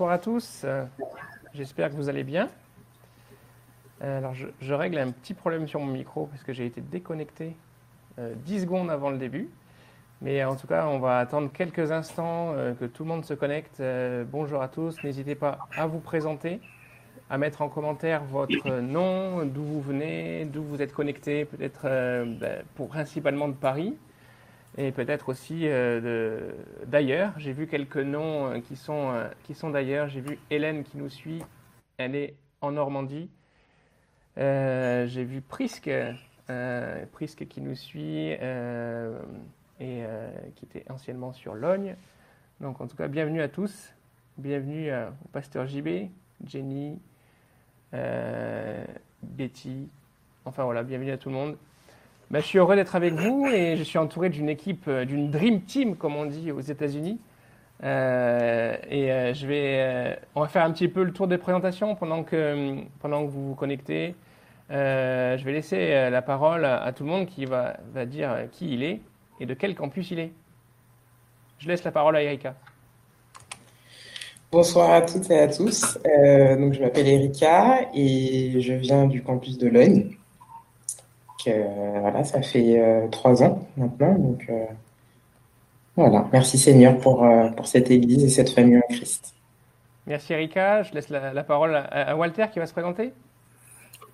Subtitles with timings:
[0.00, 0.62] bonsoir à tous.
[0.64, 0.86] Euh,
[1.52, 2.48] j'espère que vous allez bien.
[4.00, 7.54] Euh, alors, je, règle un petit problème sur mon micro parce que j'ai été déconnecté
[8.16, 9.50] 10 secondes avant le début.
[10.22, 13.82] Mais en tout cas, on va attendre quelques instants que tout le monde se connecte.
[14.32, 14.96] bonjour à tous.
[15.04, 16.62] N'hésitez pas à vous présenter,
[17.28, 22.62] à mettre en commentaire votre nom, d'où vous venez, d'où vous êtes connecté, peut-être ben,
[22.74, 23.98] pour principalement de Paris
[24.80, 26.52] et peut-être aussi euh,
[26.86, 27.34] d'ailleurs.
[27.36, 30.08] J'ai vu quelques noms euh, qui sont, euh, qui sont d'ailleurs.
[30.08, 31.42] J'ai vu Hélène qui nous suit,
[31.98, 33.28] elle est en Normandie.
[34.36, 35.90] J'ai vu Prisque,
[37.12, 38.38] Prisque qui nous suit et
[40.56, 41.94] qui était anciennement sur Logne.
[42.60, 43.92] Donc en tout cas, bienvenue à tous.
[44.38, 46.08] Bienvenue au pasteur JB,
[46.46, 46.98] Jenny,
[49.22, 49.90] Betty.
[50.46, 51.58] Enfin voilà, bienvenue à tout le monde.
[52.30, 55.30] Bah, je suis heureux d'être avec vous et je suis entouré d'une équipe, euh, d'une
[55.32, 57.18] Dream Team, comme on dit aux États-Unis.
[57.82, 61.96] Euh, et euh, je vais, on va faire un petit peu le tour des présentations
[61.96, 64.14] pendant que, vous vous connectez.
[64.68, 69.00] je vais laisser la parole à, tout le monde qui va, dire qui il est
[69.40, 70.32] et de quel campus il est.
[71.58, 72.54] Je laisse la parole à Erika.
[74.52, 75.98] Bonsoir à toutes et à tous.
[76.04, 80.19] donc je m'appelle Erika et je viens du campus de Logne.
[81.46, 84.14] Euh, voilà, ça fait euh, trois ans maintenant.
[84.14, 84.64] Donc euh,
[85.96, 89.34] voilà, merci Seigneur pour, pour cette Église et cette famille en Christ.
[90.06, 90.82] Merci Erika.
[90.82, 93.12] Je laisse la, parole à, Walter qui va se présenter.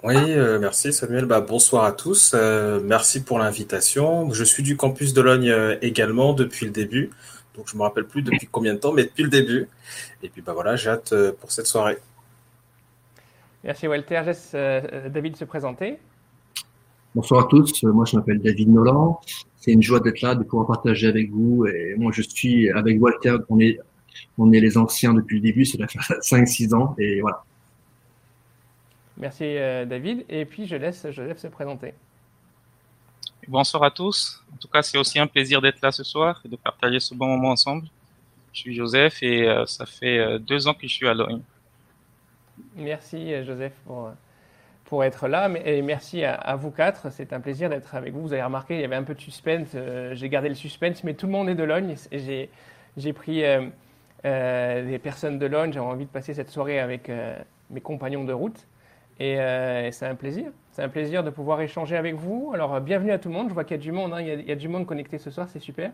[0.03, 0.15] Oui,
[0.61, 1.27] merci Samuel.
[1.27, 2.35] Bah, bonsoir à tous.
[2.83, 4.31] merci pour l'invitation.
[4.33, 7.11] Je suis du campus de Logne également depuis le début.
[7.55, 9.69] Donc je ne me rappelle plus depuis combien de temps, mais depuis le début.
[10.23, 11.99] Et puis bah voilà, j'ai hâte pour cette soirée.
[13.65, 14.23] Merci Walter.
[14.23, 15.99] Je laisse David se présenter.
[17.17, 19.19] Bonsoir à tous, moi je m'appelle David Nolan.
[19.57, 21.65] C'est une joie d'être là, de pouvoir partager avec vous.
[21.67, 23.81] Et moi je suis avec Walter, on est,
[24.37, 26.95] on est les anciens depuis le début, ça fait 5-6 ans.
[26.99, 27.43] Et voilà.
[29.17, 30.27] Merci euh, David.
[30.29, 31.95] Et puis je laisse Joseph se présenter.
[33.49, 34.45] Bonsoir à tous.
[34.53, 37.15] En tout cas, c'est aussi un plaisir d'être là ce soir et de partager ce
[37.15, 37.87] bon moment ensemble.
[38.53, 41.41] Je suis Joseph et euh, ça fait euh, deux ans que je suis à Logne.
[42.77, 44.11] Merci Joseph pour
[44.87, 45.51] pour être là.
[45.65, 47.11] Et merci à, vous quatre.
[47.11, 48.23] C'est un plaisir d'être avec vous.
[48.23, 49.69] Vous avez remarqué, il y avait un peu de suspense.
[49.75, 51.95] Euh, j'ai gardé le suspense, mais tout le monde est de Logne.
[52.97, 53.67] J'ai pris euh,
[54.25, 55.73] euh, des personnes de Logne.
[55.73, 57.11] J'avais envie de passer cette soirée avec
[57.71, 58.67] mes compagnons de route.
[59.19, 59.37] Et
[59.91, 60.51] c'est un plaisir.
[60.71, 62.53] C'est un plaisir de pouvoir échanger avec vous.
[62.55, 63.49] Alors, bienvenue à tout le monde.
[63.49, 64.13] Je vois qu'il y a du monde.
[64.15, 64.21] Hein.
[64.21, 65.49] Il, y a, du monde connecté ce soir.
[65.53, 65.91] C'est super.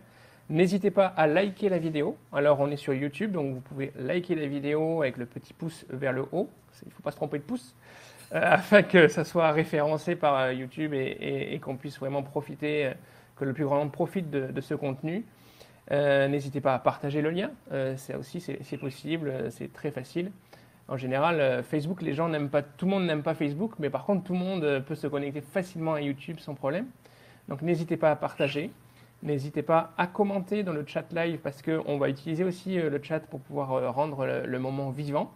[0.50, 2.16] N'hésitez pas à liker la vidéo.
[2.32, 5.86] Alors, on est sur YouTube, donc vous pouvez liker la vidéo avec le petit pouce
[5.88, 6.50] vers le haut.
[6.82, 7.74] Il ne faut pas se tromper de pouce.
[8.34, 12.92] Euh, afin que ça soit référencé par euh, YouTube et, qu'on puisse vraiment profiter, euh,
[13.36, 15.24] que le plus grand nombre profite de, ce contenu.
[15.90, 17.50] N'hésitez pas à partager le lien,
[17.96, 20.30] c'est aussi c'est possible, c'est très facile.
[20.88, 24.06] En général, Facebook, les gens n'aiment pas, tout le monde n'aime pas Facebook, mais par
[24.06, 26.86] contre, tout le monde peut se connecter facilement à YouTube sans problème.
[27.48, 28.70] Donc, n'hésitez pas à partager.
[29.22, 33.20] N'hésitez pas à commenter dans le chat live parce qu'on va utiliser aussi le chat
[33.20, 35.32] pour pouvoir rendre le moment vivant.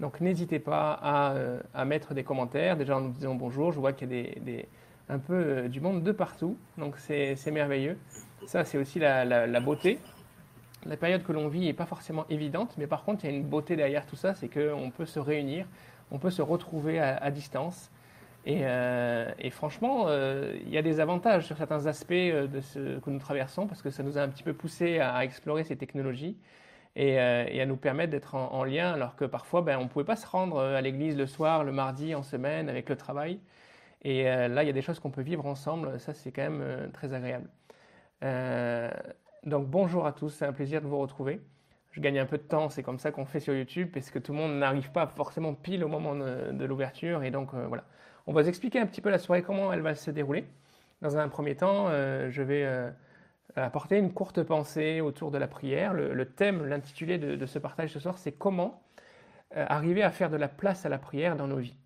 [0.00, 1.00] Donc n'hésitez pas
[1.36, 2.76] euh, à, mettre des commentaires.
[2.76, 4.68] Déjà en nous disant bonjour, je vois qu'il y a des,
[5.08, 6.56] un peu euh, du monde de partout.
[6.76, 7.98] Donc c'est merveilleux.
[8.46, 9.98] Ça, c'est aussi la, beauté.
[10.84, 13.36] La période que l'on vit n'est pas forcément évidente, mais par contre, il y a
[13.36, 15.66] une beauté derrière tout ça, c'est qu'on peut se réunir,
[16.12, 17.90] on peut se retrouver à, distance.
[18.44, 23.18] Et, euh, franchement, il y a des avantages sur certains aspects de ce que nous
[23.18, 26.36] traversons, parce que ça nous a un petit peu poussé à explorer ces technologies.
[26.98, 30.04] Euh, et, à nous permettre d'être en, lien, alors que parfois ben, on ne pouvait
[30.04, 33.38] pas se rendre euh, à l'église le soir, le mardi, en semaine, avec le travail.
[34.02, 36.42] Et euh, là, il y a des choses qu'on peut vivre ensemble, ça c'est quand
[36.42, 37.48] même très agréable.
[39.44, 41.40] donc bonjour à tous, c'est un plaisir de vous retrouver.
[41.90, 44.18] Je gagne un peu de temps, c'est comme ça qu'on fait sur YouTube, parce que
[44.18, 47.22] tout le monde n'arrive pas forcément pile au moment de, l'ouverture.
[47.24, 47.84] Et donc voilà,
[48.26, 50.46] on va vous expliquer un petit peu la soirée, comment elle va se dérouler.
[51.02, 52.66] Dans un premier temps, je vais
[53.64, 55.94] apporter une courte pensée autour de la prière.
[55.94, 58.82] Le, thème, l'intitulé de, ce partage ce soir, c'est comment
[59.56, 61.76] euh, arriver à faire de la place à la prière dans nos vies.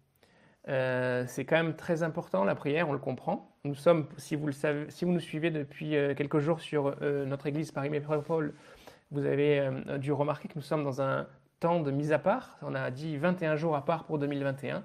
[0.69, 3.55] Euh, c'est quand même très important la prière, on le comprend.
[3.65, 6.97] Nous sommes, si vous, le savez, si vous nous suivez depuis euh, quelques jours sur
[7.01, 8.55] notre église Paris Métropole,
[9.13, 9.69] vous avez
[9.99, 11.27] dû remarquer que nous sommes dans un
[11.59, 12.59] temps de mise à part.
[12.63, 14.85] On a dit 21 jours à part pour 2021.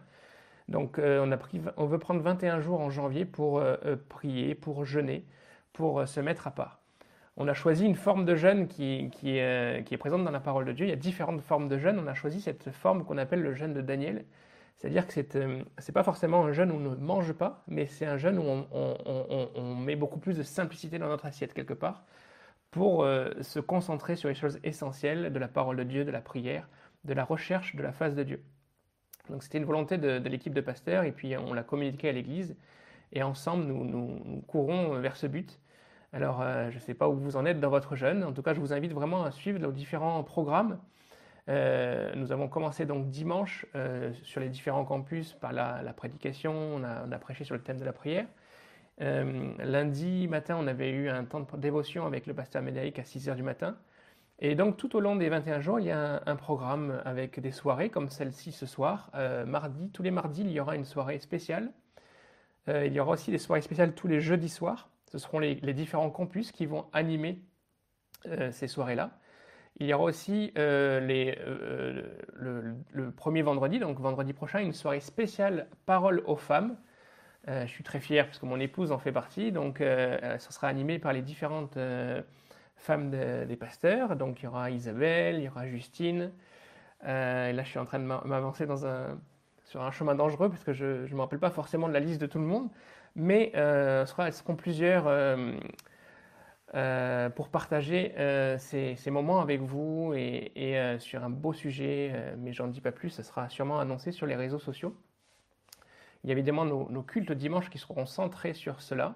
[0.67, 3.63] Donc on, a pris, on veut prendre 21 jours en janvier pour
[4.09, 5.23] prier, pour jeûner,
[5.75, 6.79] pour euh, se mettre à part.
[7.37, 10.63] On a choisi une forme de jeûne qui, est, qui, est, présente dans la parole
[10.63, 10.85] de Dieu.
[10.85, 11.99] Il y a différentes formes de jeûne.
[11.99, 14.23] On a choisi cette forme qu'on appelle le jeûne de Daniel.
[14.77, 17.85] C'est-à-dire que ce n'est euh, pas forcément un jeûne où on ne mange pas, mais
[17.87, 22.03] c'est un jeûne où on, met beaucoup plus de simplicité dans notre assiette quelque part
[22.71, 26.21] pour euh, se concentrer sur les choses essentielles de la parole de Dieu, de la
[26.21, 26.67] prière,
[27.05, 28.43] de la recherche de la face de Dieu.
[29.29, 32.55] Donc c'était une volonté de, l'équipe de pasteurs et puis on l'a communiqué à l'Église
[33.13, 35.59] et ensemble nous, nous, courons vers ce but.
[36.15, 38.41] Alors euh, je ne sais pas où vous en êtes dans votre jeûne, en tout
[38.41, 40.79] cas je vous invite vraiment à suivre nos différents programmes.
[41.49, 46.83] Euh, nous avons commencé donc dimanche euh, sur les différents campus par la, prédication, on
[46.83, 48.27] a, prêché sur le thème de la prière.
[48.97, 53.35] lundi matin, on avait eu un temps de dévotion avec le pasteur Médaïque à 6h
[53.35, 53.75] du matin.
[54.39, 57.51] Et donc tout au long des 21 jours, il y a un, programme avec des
[57.51, 59.11] soirées comme celle-ci ce soir.
[59.45, 61.73] Mardi, tous les mardis, il y aura une soirée spéciale.
[62.67, 64.89] Il y aura aussi des soirées spéciales tous les jeudis soirs.
[65.11, 67.41] Ce seront les, différents campus qui vont animer
[68.27, 69.17] euh, ces soirées-là.
[69.77, 75.67] Il y aura aussi les, le, le, premier vendredi, donc vendredi prochain, une soirée spéciale
[75.85, 76.77] Parole aux femmes.
[77.45, 80.97] je suis très fier parce que mon épouse en fait partie, donc ça sera animé
[80.97, 81.77] par les différentes
[82.77, 84.15] femmes des pasteurs.
[84.15, 86.31] Donc il y aura Isabelle, il y aura Justine.
[87.03, 88.65] Euh, là, je suis en train de m'avancer
[89.63, 92.21] sur un chemin dangereux parce que je ne me rappelle pas forcément de la liste
[92.21, 92.69] de tout le monde.
[93.15, 95.53] Mais euh, seront plusieurs euh,
[96.73, 98.13] euh, pour partager
[98.59, 102.33] ces, ces, moments avec vous et, sur un beau sujet.
[102.37, 104.95] mais j'en dis pas plus, ça sera sûrement annoncé sur les réseaux sociaux.
[106.25, 109.15] Il y a évidemment nos, cultes dimanche qui seront centrés sur cela.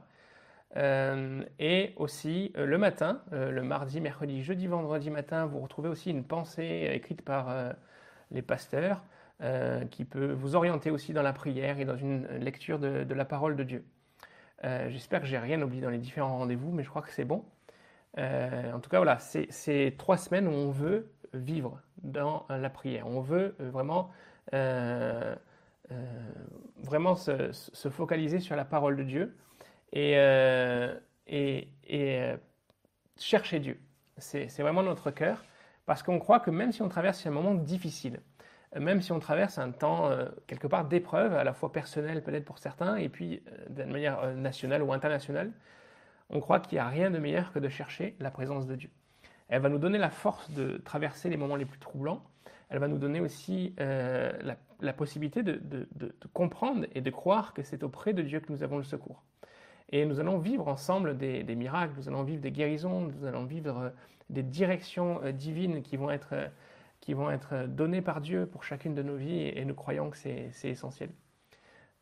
[0.78, 5.90] Euh, et aussi euh, le matin, euh, le mardi, mercredi, jeudi, vendredi matin, vous retrouvez
[5.90, 7.74] aussi une pensée écrite par
[8.32, 9.04] les pasteurs
[9.90, 13.56] qui peut vous orienter aussi dans la prière et dans une lecture de la parole
[13.56, 13.86] de Dieu.
[14.64, 17.46] J'espère que j'ai rien oublié dans les différents rendez-vous, mais je crois que c'est bon.
[18.18, 23.08] en tout cas, voilà, c'est trois semaines où on veut vivre dans la prière.
[23.08, 24.12] On veut vraiment,
[26.78, 29.36] vraiment se, se, focaliser sur la parole de Dieu
[29.94, 30.94] et, euh,
[31.32, 32.38] euh,
[33.18, 33.80] chercher Dieu.
[34.18, 35.44] C'est vraiment notre cœur,
[35.86, 38.20] parce qu'on croit que même si on traverse un moment difficile,
[38.78, 42.46] même si on traverse un temps euh, quelque part d'épreuve, à la fois personnelle peut-être
[42.46, 45.52] pour certains, et puis d'une manière nationale ou internationale,
[46.30, 48.90] on croit qu'il n'y a rien de meilleur que de chercher la présence de Dieu.
[49.48, 52.24] Elle va nous donner la force de traverser les moments les plus troublants.
[52.70, 54.32] Elle va nous donner aussi euh,
[54.80, 55.88] la, possibilité de,
[56.34, 59.24] comprendre et de croire que c'est auprès de Dieu que nous avons le secours.
[59.92, 63.78] Et nous allons vivre ensemble des, miracles, nous allons vivre des guérisons, nous allons vivre
[63.78, 63.90] euh,
[64.30, 66.48] des directions euh, divines qui vont être, euh,
[67.02, 70.18] qui vont être données par Dieu pour chacune de nos vies et, nous croyons que
[70.18, 71.10] c'est essentiel.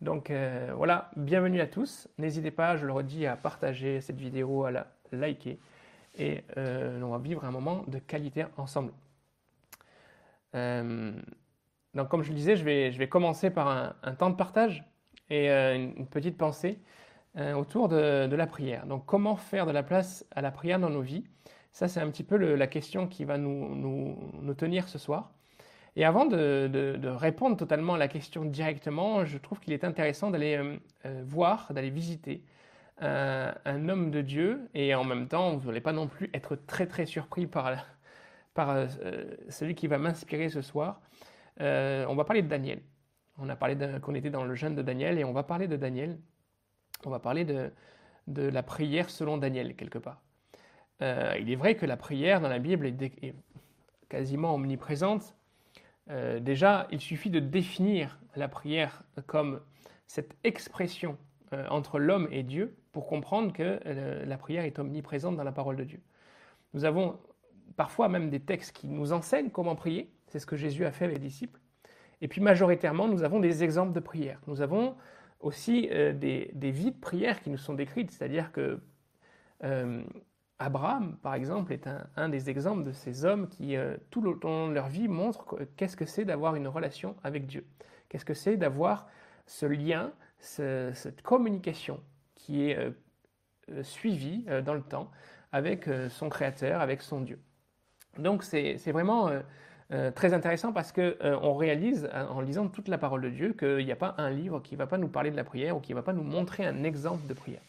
[0.02, 0.32] Donc
[0.76, 2.08] voilà, bienvenue à tous.
[2.18, 5.60] N'hésitez pas, je le redis, à partager cette vidéo, à la liker.
[6.18, 8.92] Et on va vivre un moment de qualité ensemble.
[10.54, 14.84] donc comme je le disais, je vais, je vais commencer par un, temps de partage
[15.30, 16.80] et une petite pensée.
[17.38, 18.88] Euh, autour de, la prière.
[18.88, 21.24] Donc comment faire de la place à la prière dans nos vies?
[21.78, 25.30] Ça, c'est un petit peu la question qui va nous, tenir ce soir.
[25.96, 30.56] Et avant de, répondre totalement à la question directement, je trouve qu'il est intéressant d'aller
[30.58, 32.42] euh, euh, voir, d'aller visiter
[33.00, 36.88] un homme de Dieu, et en même temps, vous n'allez pas non plus être très
[36.88, 37.76] très surpris par,
[39.50, 41.00] celui qui va m'inspirer ce soir.
[41.60, 42.82] on va parler de Daniel.
[43.38, 45.76] On a parlé qu'on était dans le jeûne de Daniel, et on va parler de
[45.76, 46.18] Daniel
[47.06, 50.24] on va parler de la prière selon Daniel, quelque part.
[51.02, 53.36] Euh, il est vrai que la prière dans la Bible est,
[54.10, 55.36] quasiment omniprésente.
[56.10, 59.62] Euh, déjà, il suffit de définir la prière comme
[60.08, 61.18] cette expression
[61.54, 63.80] euh, entre l'homme et Dieu pour comprendre que
[64.26, 66.02] la prière est omniprésente dans la parole de Dieu.
[66.74, 67.20] Nous avons
[67.76, 71.06] parfois même des textes qui nous enseignent comment prier, c'est ce que Jésus a fait
[71.06, 71.60] avec les disciples.
[72.22, 74.42] Et puis majoritairement, nous avons des exemples de prière.
[74.48, 74.96] Nous avons
[75.42, 78.80] aussi des, vies de prière qui nous sont décrites, c'est-à-dire que
[80.60, 84.70] Abraham, par exemple, est un, des exemples de ces hommes qui, euh, tout le long
[84.70, 87.66] de leur vie, montrent qu'est-ce que c'est d'avoir une relation avec Dieu,
[88.10, 89.08] qu'est-ce que c'est d'avoir
[89.46, 92.02] ce lien, ce, cette communication
[92.36, 92.78] qui est
[93.82, 95.10] suivie dans le temps
[95.52, 97.40] avec son Créateur, avec son Dieu.
[98.18, 99.30] Donc c'est vraiment
[99.94, 103.54] euh, très intéressant parce que euh, on réalise en lisant toute la parole de Dieu
[103.54, 105.80] qu'il n'y a pas un livre qui va pas nous parler de la prière ou
[105.80, 107.62] qui va pas nous montrer un exemple de prière.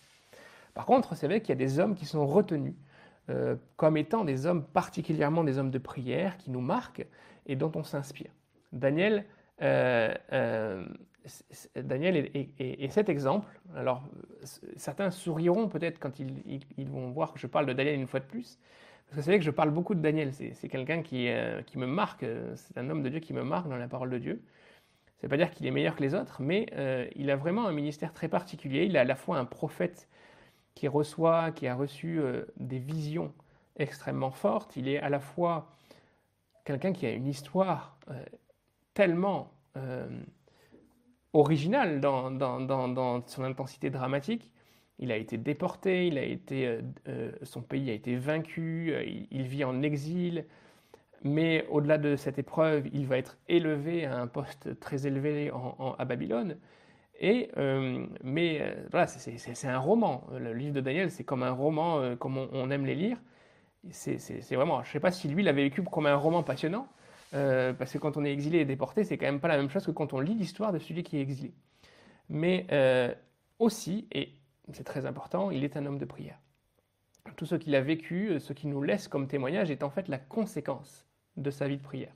[0.79, 2.75] Par contre, c'est vrai qu'il y a des hommes qui sont retenus
[3.31, 7.05] euh, comme étant des hommes particulièrement des hommes de prière qui nous marquent
[7.47, 8.31] et dont on s'inspire.
[8.71, 9.25] Daniel,
[11.75, 12.31] Daniel
[12.61, 13.61] est, cet exemple.
[13.75, 14.05] Alors,
[14.77, 18.27] certains souriront peut-être quand ils, vont voir que je parle de Daniel une fois de
[18.27, 18.61] plus,
[19.07, 20.33] parce que c'est vrai que je parle beaucoup de Daniel.
[20.33, 22.25] C'est quelqu'un qui, euh, me marque.
[22.55, 24.41] C'est un homme de Dieu qui me marque dans la parole de Dieu.
[25.21, 27.35] Ça ne veut pas dire qu'il est meilleur que les autres, mais euh, il a
[27.35, 28.85] vraiment un ministère très particulier.
[28.85, 30.09] Il est à la fois un prophète
[30.79, 33.33] qui reçoit, qui a reçu euh, des visions
[33.77, 34.77] extrêmement fortes.
[34.77, 35.73] Il est à la fois
[36.65, 37.99] quelqu'un qui a une histoire
[38.95, 39.51] tellement
[41.33, 44.51] originale dans, son intensité dramatique.
[44.99, 46.11] Il a été déporté,
[47.43, 48.93] son pays a été vaincu,
[49.31, 50.45] il, vit en exil,
[51.23, 55.95] mais au-delà de cette épreuve, il va être élevé à un poste très élevé en,
[55.99, 56.57] à Babylone.
[57.19, 60.25] Et, euh, mais euh, voilà, c'est un roman.
[60.39, 63.19] Le livre de Daniel, c'est comme un roman, euh, comme on, aime les lire.
[63.91, 64.17] C'est
[64.53, 66.89] vraiment, je ne sais pas si lui l'avait vécu comme un roman passionnant,
[67.33, 69.87] parce que quand on est exilé et déporté, c'est quand même pas la même chose
[69.87, 71.55] que quand on lit l'histoire de celui qui est exilé.
[72.29, 72.67] Mais
[73.59, 74.33] aussi, et
[74.73, 76.39] c'est très important, il est un homme de prière.
[77.37, 80.19] Tout ce qu'il a vécu, ce qu'il nous laisse comme témoignage, est en fait la
[80.19, 81.07] conséquence
[81.37, 82.13] de sa vie de prière.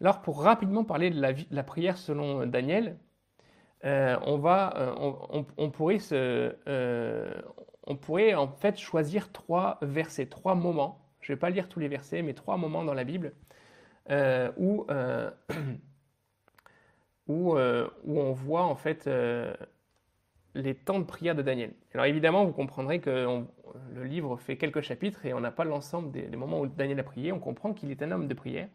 [0.00, 2.96] Alors, pour rapidement parler de la, la prière selon Daniel,
[3.84, 5.98] euh, on, euh, pourrait
[8.32, 11.00] euh, en fait choisir trois versets, trois moments.
[11.20, 13.32] Je ne vais pas lire tous les versets, mais trois moments dans la Bible
[14.56, 14.86] où,
[17.28, 19.08] où, où, on voit en fait
[20.54, 21.72] les temps de prière de Daniel.
[21.94, 23.44] Alors évidemment, vous comprendrez que
[23.94, 27.04] le livre fait quelques chapitres et on n'a pas l'ensemble des, moments où Daniel a
[27.04, 27.32] prié.
[27.32, 28.68] On comprend qu'il est un homme de prière.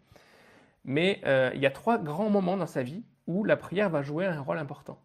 [0.85, 1.21] Mais
[1.53, 4.41] il y a trois grands moments dans sa vie où la prière va jouer un
[4.41, 4.99] rôle important.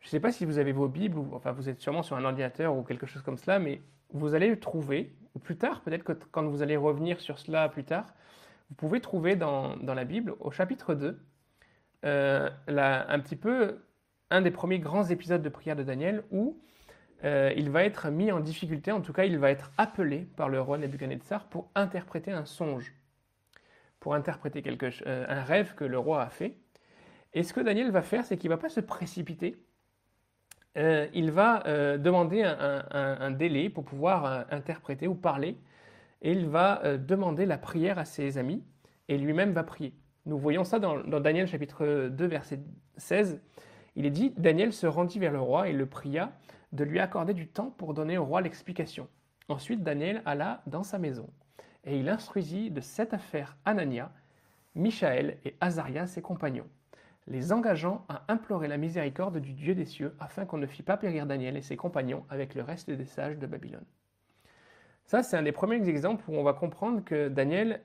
[0.00, 2.16] Je ne sais pas si vous avez vos Bibles, ou enfin vous êtes sûrement sur
[2.16, 5.82] un ordinateur ou quelque chose comme cela, mais vous allez le trouver, ou plus tard,
[5.82, 8.06] peut-être que quand vous allez revenir sur cela plus tard,
[8.68, 11.18] vous pouvez trouver dans, la Bible, au chapitre 2,
[12.04, 13.78] euh, un petit peu
[14.30, 16.58] un des premiers grands épisodes de prière de Daniel où
[17.24, 20.48] euh, il va être mis en difficulté, en tout cas il va être appelé par
[20.48, 22.92] le roi Nebuchadnezzar pour interpréter un songe,
[24.00, 26.58] pour interpréter quelque, euh, un rêve que le roi a fait.
[27.36, 29.58] Et ce que Daniel va faire, c'est qu'il ne va pas se précipiter.
[30.78, 35.58] Euh, il va euh, demander un, délai pour pouvoir euh, interpréter ou parler.
[36.22, 38.64] Et il va demander la prière à ses amis.
[39.08, 39.92] Et lui-même va prier.
[40.24, 42.58] Nous voyons ça dans, Daniel chapitre 2, verset
[42.96, 43.38] 16.
[43.96, 46.32] Il est dit, Daniel se rendit vers le roi et le pria
[46.72, 49.08] de lui accorder du temps pour donner au roi l'explication.
[49.50, 51.28] Ensuite, Daniel alla dans sa maison.
[51.84, 54.10] Et il instruisit de cette affaire Anania,
[54.74, 56.66] Michaël et Azaria, ses compagnons
[57.26, 60.96] les engageant à implorer la miséricorde du Dieu des cieux afin qu'on ne fît pas
[60.96, 63.84] périr Daniel et ses compagnons avec le reste des sages de Babylone.
[65.06, 67.80] Ça, c'est un des premiers exemples où on va comprendre que Daniel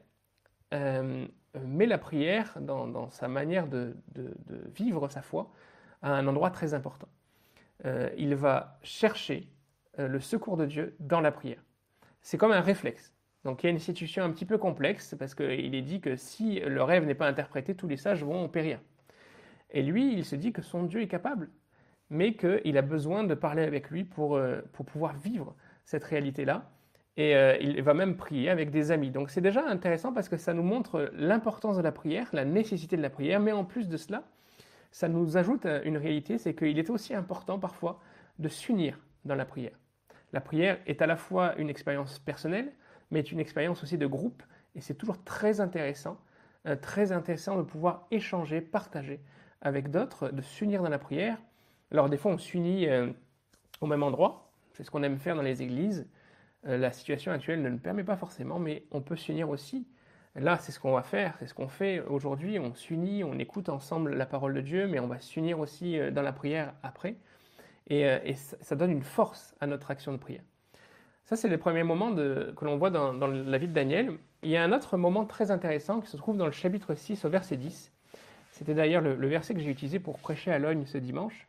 [0.74, 1.28] euh,
[1.64, 3.96] met la prière dans, sa manière de,
[4.76, 5.52] vivre sa foi
[6.02, 7.10] à un endroit très important.
[7.86, 9.48] Euh, il va chercher
[10.00, 11.64] euh, le secours de Dieu dans la prière.
[12.22, 13.14] C'est comme un réflexe.
[13.44, 16.16] Donc il y a une situation un petit peu complexe parce qu'il est dit que
[16.16, 18.80] si le rêve n'est pas interprété, tous les sages vont périr.
[19.72, 21.50] Et lui, il se dit que son Dieu est capable,
[22.10, 26.70] mais qu'il a besoin de parler avec lui pour, euh, pour pouvoir vivre cette réalité-là.
[27.18, 29.12] Et euh, il va même prier avec des amis.
[29.12, 32.98] Donc c'est déjà intéressant parce que ça nous montre l'importance de la prière, la nécessité
[32.98, 34.24] de la prière, mais en plus de cela,
[34.92, 38.00] ça nous ajoute une réalité, c'est qu'il est aussi important parfois
[38.40, 39.78] de s'unir dans la prière.
[40.34, 42.72] La prière est à la fois une expérience personnelle,
[43.10, 44.44] mais est une expérience aussi de groupe,
[44.76, 46.18] et c'est toujours très intéressant,
[46.66, 49.22] euh, très intéressant de pouvoir échanger, partager
[49.62, 51.38] avec d'autres, de s'unir dans la prière.
[51.92, 53.12] Alors des fois on s'unit euh,
[53.82, 56.08] au même endroit, c'est ce qu'on aime faire dans les églises.
[56.68, 59.88] Euh, la situation actuelle ne le permet pas forcément, mais on peut s'unir aussi.
[60.36, 62.58] Là, c'est ce qu'on va faire, c'est ce qu'on fait aujourd'hui.
[62.58, 66.12] On s'unit, on écoute ensemble la parole de Dieu, mais on va s'unir aussi euh,
[66.12, 67.16] dans la prière après.
[67.90, 70.44] Et, ça donne une force à notre action de prière.
[71.26, 74.18] Ça, c'est le premier moment que l'on voit dans, la vie de Daniel.
[74.44, 77.26] Il y a un autre moment très intéressant qui se trouve dans le chapitre 6
[77.26, 77.92] au verset 10.
[78.62, 81.48] C'était d'ailleurs le, verset que j'ai utilisé pour prêcher à Logne ce dimanche.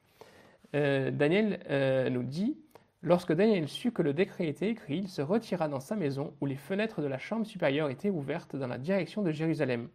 [0.75, 2.57] Euh, Daniel euh, nous dit
[3.02, 6.47] Lorsque Daniel sut que le décret était écrit, il se retira dans sa maison où
[6.47, 9.90] les fenêtres de la chambre supérieure étaient ouvertes dans la direction de Jérusalem.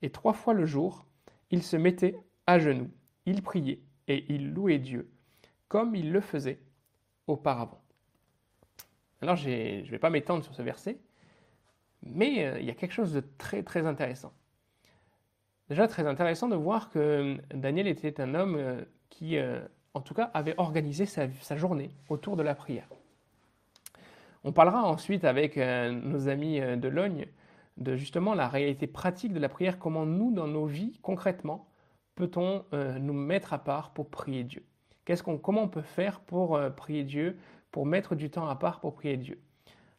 [0.00, 1.04] Et trois fois le jour,
[1.50, 2.16] il se mettait
[2.46, 2.90] à genoux,
[3.26, 5.10] il priait et il louait Dieu,
[5.68, 6.60] comme il le faisait
[7.26, 7.82] auparavant.
[9.20, 10.96] Alors je ne vais pas m'étendre sur ce verset,
[12.02, 14.32] mais euh, il y a quelque chose de très très intéressant.
[15.70, 19.60] Déjà très intéressant de voir que euh, Daniel était un homme euh, qui, euh,
[19.94, 22.88] en tout cas, avait organisé sa, journée autour de la prière.
[24.44, 27.24] On parlera ensuite avec nos amis de Logne
[27.78, 31.66] de justement la réalité pratique de la prière, comment nous, dans nos vies, concrètement,
[32.14, 32.62] peut-on
[33.00, 34.62] nous mettre à part pour prier Dieu?
[35.40, 37.38] Comment on peut faire pour prier Dieu,
[37.70, 39.40] pour mettre du temps à part pour prier Dieu?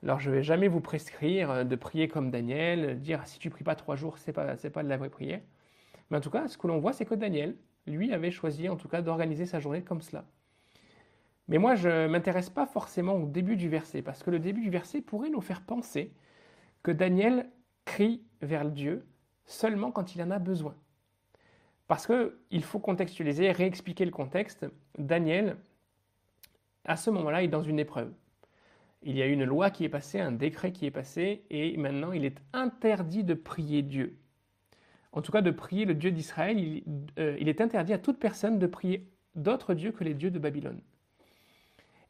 [0.03, 3.63] Alors je ne vais jamais vous prescrire de prier comme Daniel, dire si tu pries
[3.63, 5.41] pas trois jours, c'est pas c'est pas de la vraie prière.
[6.09, 7.55] Mais en tout cas, ce que l'on voit, c'est que Daniel,
[7.87, 10.25] lui, avait choisi en tout cas d'organiser sa journée comme cela.
[11.47, 14.61] Mais moi, je ne m'intéresse pas forcément au début du verset, parce que le début
[14.61, 16.11] du verset pourrait nous faire penser
[16.83, 17.49] que Daniel
[17.85, 19.05] crie vers Dieu
[19.45, 20.75] seulement quand il en a besoin.
[21.87, 24.65] Parce qu'il faut contextualiser, réexpliquer le contexte.
[24.97, 25.57] Daniel,
[26.83, 28.11] à ce moment-là, est dans une épreuve.
[29.03, 32.11] Il y a une loi qui est passée, un décret qui est passé, et maintenant
[32.11, 34.17] il est interdit de prier Dieu.
[35.15, 36.83] En tout cas, de prier le Dieu d'Israël, il,
[37.19, 40.81] euh, est interdit à toute personne de prier d'autres dieux que les dieux de Babylone.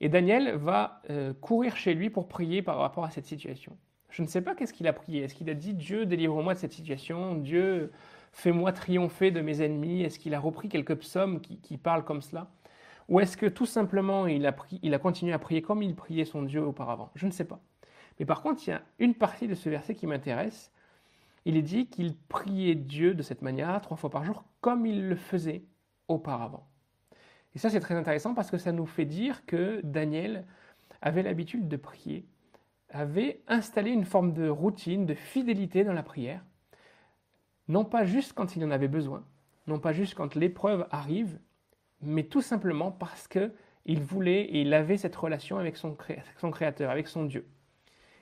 [0.02, 3.78] Et Daniel va euh, courir chez lui pour prier par rapport à cette situation.
[4.10, 5.22] Je ne sais pas qu'est-ce qu'il a prié.
[5.22, 7.36] Est-ce qu'il a dit Dieu, délivre-moi de cette situation?
[7.36, 7.92] Dieu,
[8.32, 10.02] fais-moi triompher de mes ennemis?
[10.02, 12.50] Est-ce qu'il a repris quelques psaumes qui, parlent comme cela?
[13.08, 16.26] Ou est-ce que tout simplement il a, il a continué à prier comme il priait
[16.26, 17.12] son Dieu auparavant?
[17.14, 17.60] Je ne sais pas.
[18.20, 20.72] Mais par contre, il y a une partie de ce verset qui m'intéresse.
[21.46, 25.08] Il est dit qu'il priait Dieu de cette manière, trois fois par jour, comme il
[25.08, 25.64] le faisait
[26.08, 26.68] auparavant.
[27.54, 30.46] Et ça, c'est très intéressant parce que ça nous fait dire que Daniel
[31.02, 32.26] avait l'habitude de prier
[32.90, 36.44] avait installé une forme de routine, de fidélité dans la prière,
[37.68, 39.26] non pas juste quand il en avait besoin,
[39.68, 41.40] non pas juste quand l'épreuve arrive,
[42.02, 45.96] mais tout simplement parce qu'il voulait et il avait cette relation avec son,
[46.52, 47.48] Créateur, avec son Dieu.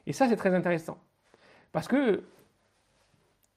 [0.05, 0.97] Et ça, c'est très intéressant.
[1.71, 2.23] Parce que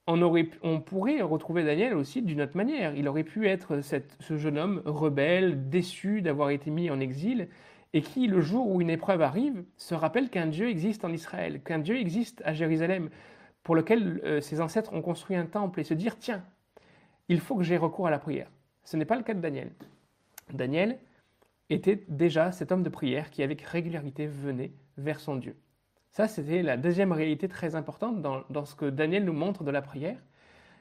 [0.07, 2.95] on, aurait, on pourrait retrouver Daniel aussi d'une autre manière.
[2.95, 7.49] Il aurait pu être ce jeune homme rebelle, déçu d'avoir été mis en exil,
[7.93, 11.61] et qui, le jour où une épreuve arrive, se rappelle qu'un Dieu existe en Israël,
[11.61, 13.09] qu'un Dieu existe à Jérusalem,
[13.63, 16.43] pour lequel euh, ses ancêtres ont construit un temple, et se dire, tiens,
[17.27, 18.49] il faut que j'ai recours à la prière.
[18.83, 19.71] Ce n'est pas le cas de Daniel.
[20.53, 20.97] Daniel
[21.69, 25.57] était déjà cet homme de prière qui, avec régularité, venait vers son Dieu.
[26.17, 29.83] Ça, c'était la deuxième réalité très importante dans, ce que Daniel nous montre de la
[29.83, 30.17] prière.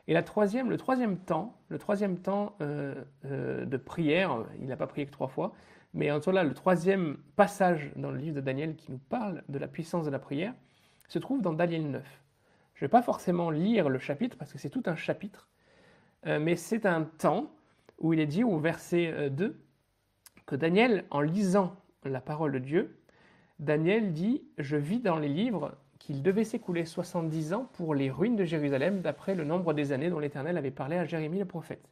[0.09, 2.95] Et la troisième, le troisième temps, le troisième temps euh,
[3.27, 5.53] euh, de prière, il n'a pas prié que trois fois,
[5.93, 9.43] mais en tout cas, le troisième passage dans le livre de Daniel qui nous parle
[9.51, 10.55] de la puissance de la prière
[11.07, 12.23] se trouve dans Daniel 9.
[12.73, 15.51] Je ne vais pas forcément lire le chapitre parce que c'est tout un chapitre,
[16.27, 17.51] euh, mais c'est un temps
[17.99, 19.53] où il est dit au verset 2 euh,
[20.47, 22.99] que Daniel, en lisant la parole de Dieu,
[23.59, 28.37] Daniel dit Je vis dans les livres qu'il devait s'écouler 70 ans pour les ruines
[28.37, 31.89] de Jérusalem d'après le nombre des années dont l'Éternel avait parlé à Jérémie le prophète.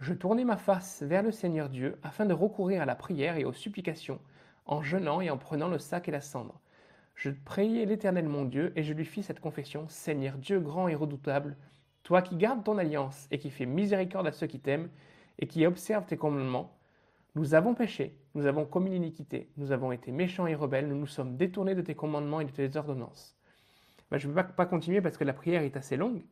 [0.00, 3.44] Je tournai ma face vers le Seigneur Dieu afin de recourir à la prière et
[3.46, 4.20] aux supplications,
[4.66, 6.60] en jeûnant et en prenant le sac et la cendre.
[7.14, 10.94] Je priai l'Éternel mon Dieu et je lui fis cette confession Seigneur Dieu grand et
[10.94, 11.56] redoutable,
[12.02, 14.90] toi qui gardes ton alliance et qui fais miséricorde à ceux qui t'aiment
[15.38, 16.76] et qui observent tes commandements,
[17.34, 21.06] nous avons péché, nous avons commis l'iniquité, nous avons été méchants et rebelles, nous nous
[21.06, 23.36] sommes détournés de tes commandements et de tes ordonnances.
[24.10, 26.22] Ben, je ne vais pas continuer parce que la prière est assez longue,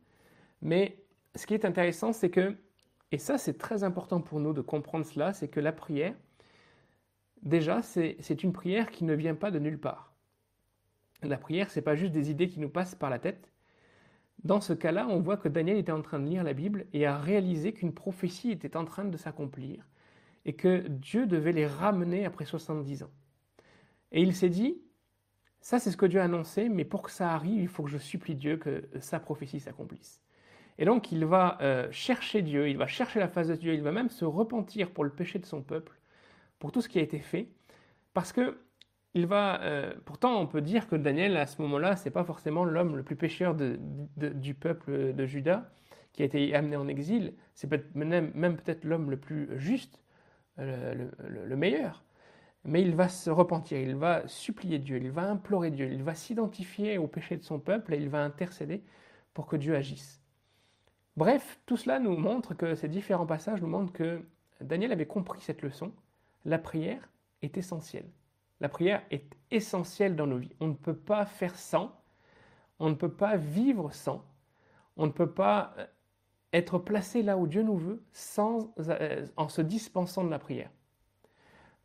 [0.61, 1.03] mais
[1.35, 2.55] ce qui est intéressant, c'est que
[3.11, 6.15] et ça, c'est très important pour nous de comprendre cela, c'est que la prière,
[7.41, 10.13] déjà, c'est une prière qui ne vient pas de nulle part.
[11.21, 13.51] La prière, c'est pas juste des idées qui nous passent par la tête.
[14.43, 17.05] Dans ce cas-là, on voit que Daniel était en train de lire la Bible et
[17.05, 19.85] a réalisé qu'une prophétie était en train de s'accomplir
[20.45, 23.11] et que Dieu devait les ramener après 70 ans.
[24.11, 24.81] Et il s'est dit,
[25.61, 27.89] ça c'est ce que Dieu a annoncé, mais pour que ça arrive, il faut que
[27.89, 30.21] je supplie Dieu que sa prophétie s'accomplisse.
[30.77, 33.81] Et donc il va euh, chercher Dieu, il va chercher la face de Dieu, il
[33.81, 35.99] va même se repentir pour le péché de son peuple,
[36.59, 37.49] pour tout ce qui a été fait,
[38.13, 38.57] parce que
[39.13, 39.61] il va.
[39.61, 43.03] Euh, pourtant, on peut dire que Daniel à ce moment-là, c'est pas forcément l'homme le
[43.03, 45.69] plus pécheur du peuple de Juda
[46.13, 47.33] qui a été amené en exil.
[47.53, 50.01] C'est même, même peut-être l'homme le plus juste,
[50.57, 51.11] le,
[51.45, 52.03] le meilleur.
[52.63, 56.13] Mais il va se repentir, il va supplier Dieu, il va implorer Dieu, il va
[56.13, 58.83] s'identifier au péché de son peuple et il va intercéder
[59.33, 60.21] pour que Dieu agisse.
[61.17, 64.23] Bref, tout cela nous montre que ces différents passages nous montrent que
[64.61, 65.91] Daniel avait compris cette leçon.
[66.45, 67.09] La prière
[67.41, 68.09] est essentielle.
[68.59, 70.55] La prière est essentielle dans nos vies.
[70.59, 71.99] On ne peut pas faire sans,
[72.79, 74.23] on ne peut pas vivre sans,
[74.97, 75.85] on ne peut pas euh,
[76.53, 80.69] être placé là où Dieu nous veut sans, euh, en se dispensant de la prière.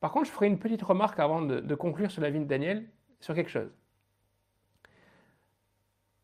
[0.01, 2.87] Par contre, je ferai une petite remarque avant de, conclure sur la vie de Daniel,
[3.21, 3.71] sur quelque chose.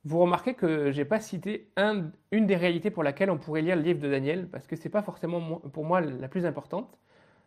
[0.04, 3.82] Vous remarquez que j'ai pas cité une des réalités pour laquelle on pourrait lire le
[3.82, 6.98] livre de Daniel, parce que c'est pas forcément pour moi la plus importante,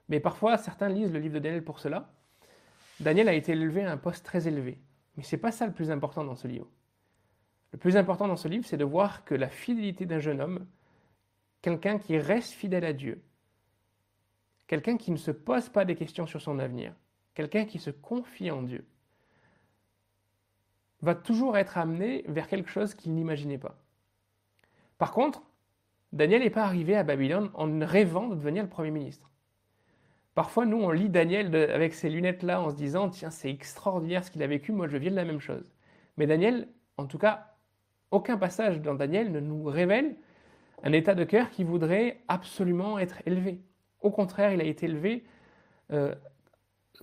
[0.07, 2.13] mais parfois certains lisent le livre de Daniel pour cela.
[3.01, 4.79] Daniel a été élevé à un poste très élevé,
[5.17, 6.67] mais c'est pas ça le plus important dans ce livre.
[7.73, 10.65] Le plus important dans ce livre, c'est de voir que la fidélité d'un jeune homme,
[11.65, 13.23] quelqu'un qui reste fidèle à Dieu,
[14.67, 16.93] quelqu'un qui ne se pose pas des questions sur son avenir,
[17.33, 18.85] quelqu'un qui se confie en Dieu,
[21.01, 23.79] va toujours être amené vers quelque chose qu'il n'imaginait pas.
[24.99, 25.41] Par contre,
[26.13, 29.31] Daniel n'est pas arrivé à Babylone en rêvant de devenir le Premier ministre.
[30.35, 34.29] Parfois, nous, on lit Daniel avec ces lunettes-là en se disant, tiens, c'est extraordinaire ce
[34.29, 35.73] qu'il a vécu, moi je viens de la même chose.
[36.17, 37.55] Mais Daniel, en tout cas,
[38.11, 40.15] aucun passage dans Daniel ne nous révèle
[40.85, 43.59] un état de cœur qui voudrait absolument être élevé.
[44.01, 45.25] Au contraire, il a été élevé
[45.91, 46.13] euh,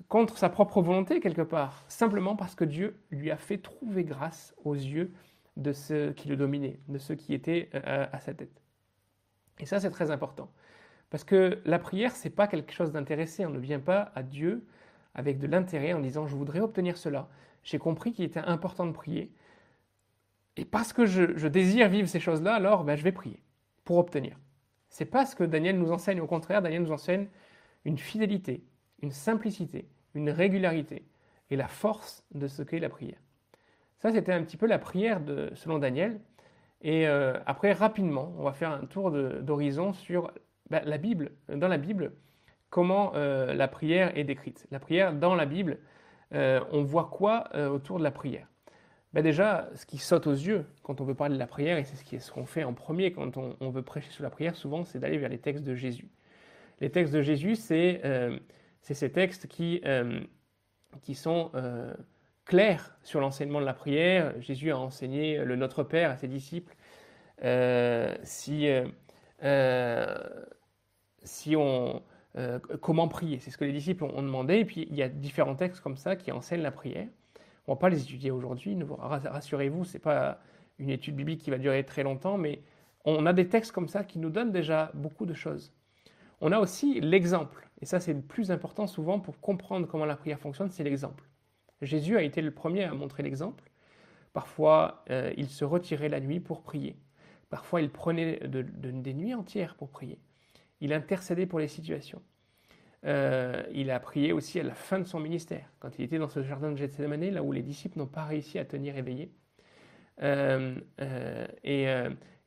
[0.08, 4.54] contre sa propre volonté quelque part, simplement parce que Dieu lui a fait trouver grâce
[4.64, 5.12] aux yeux
[5.56, 8.62] de ceux qui le dominaient, de ceux qui étaient euh, à sa tête.
[9.58, 10.50] Et ça, c'est très important.
[11.10, 13.44] Parce que la prière, c'est pas quelque chose d'intéressé.
[13.44, 14.64] On ne vient pas à Dieu
[15.14, 17.28] avec de l'intérêt en disant je voudrais obtenir cela.
[17.64, 19.32] J'ai compris qu'il était important de prier.
[20.56, 23.42] Et parce que je, désire vivre ces choses-là, alors ben, je vais prier
[23.84, 24.36] pour obtenir.
[24.88, 26.20] C'est pas ce que Daniel nous enseigne.
[26.20, 27.28] Au contraire, Daniel nous enseigne
[27.84, 28.62] une fidélité,
[29.00, 31.06] une simplicité, une régularité
[31.50, 33.18] et la force de ce qu'est la prière.
[33.98, 36.20] Ça, c'était un petit peu la prière de, selon Daniel.
[36.82, 40.32] Et euh, après, rapidement, on va faire un tour d'horizon sur
[40.70, 41.32] ben, la Bible.
[41.48, 42.12] Dans la Bible,
[42.68, 44.66] comment euh, la prière est décrite.
[44.70, 45.78] La prière dans la Bible,
[46.34, 48.48] euh, on voit quoi autour de la prière?
[49.12, 51.84] Ben Déjà, ce qui saute aux yeux quand on veut parler de la prière, et
[51.84, 54.98] c'est ce qu'on fait en premier quand on, veut prêcher sur la prière, souvent, c'est
[54.98, 56.08] d'aller vers les textes de Jésus.
[56.80, 58.00] Les textes de Jésus, c'est
[58.80, 59.82] ces textes qui,
[61.02, 61.50] qui sont
[62.44, 64.34] clair sur l'enseignement de la prière.
[64.40, 66.74] Jésus a enseigné le Notre Père à ses disciples.
[67.44, 68.86] Euh, si, euh,
[69.42, 70.16] euh,
[71.22, 72.02] si on,
[72.80, 74.56] comment prier C'est ce que les disciples ont, demandé.
[74.56, 77.08] Et puis il y a différents textes comme ça qui enseignent la prière.
[77.66, 78.76] On ne va pas les étudier aujourd'hui.
[78.98, 80.40] Rassurez-vous, ce n'est pas
[80.78, 82.62] une étude biblique qui va durer très longtemps, mais
[83.04, 85.72] on a des textes comme ça qui nous donnent déjà beaucoup de choses.
[86.40, 87.68] On a aussi l'exemple.
[87.80, 91.24] Et ça, c'est le plus important souvent pour comprendre comment la prière fonctionne, c'est l'exemple.
[91.82, 93.70] Jésus a été le premier à montrer l'exemple.
[94.32, 96.96] Parfois, euh, il se retirait la nuit pour prier.
[97.50, 100.18] Parfois, il prenait des nuits entières pour prier.
[100.80, 102.22] Il intercédait pour les situations.
[103.04, 106.28] Euh, il a prié aussi à la fin de son ministère, quand il était dans
[106.28, 109.32] ce jardin de Gethsemane, là où les disciples n'ont pas réussi à tenir éveillé.
[110.22, 110.76] Euh,
[111.64, 111.86] et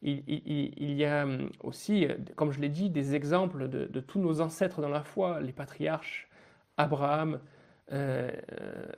[0.02, 1.28] il, y a
[1.62, 5.54] aussi, comme je l'ai dit, des exemples de, tous nos ancêtres dans la foi, les
[5.54, 6.30] patriarches,
[6.78, 7.40] Abraham,
[7.92, 8.32] euh,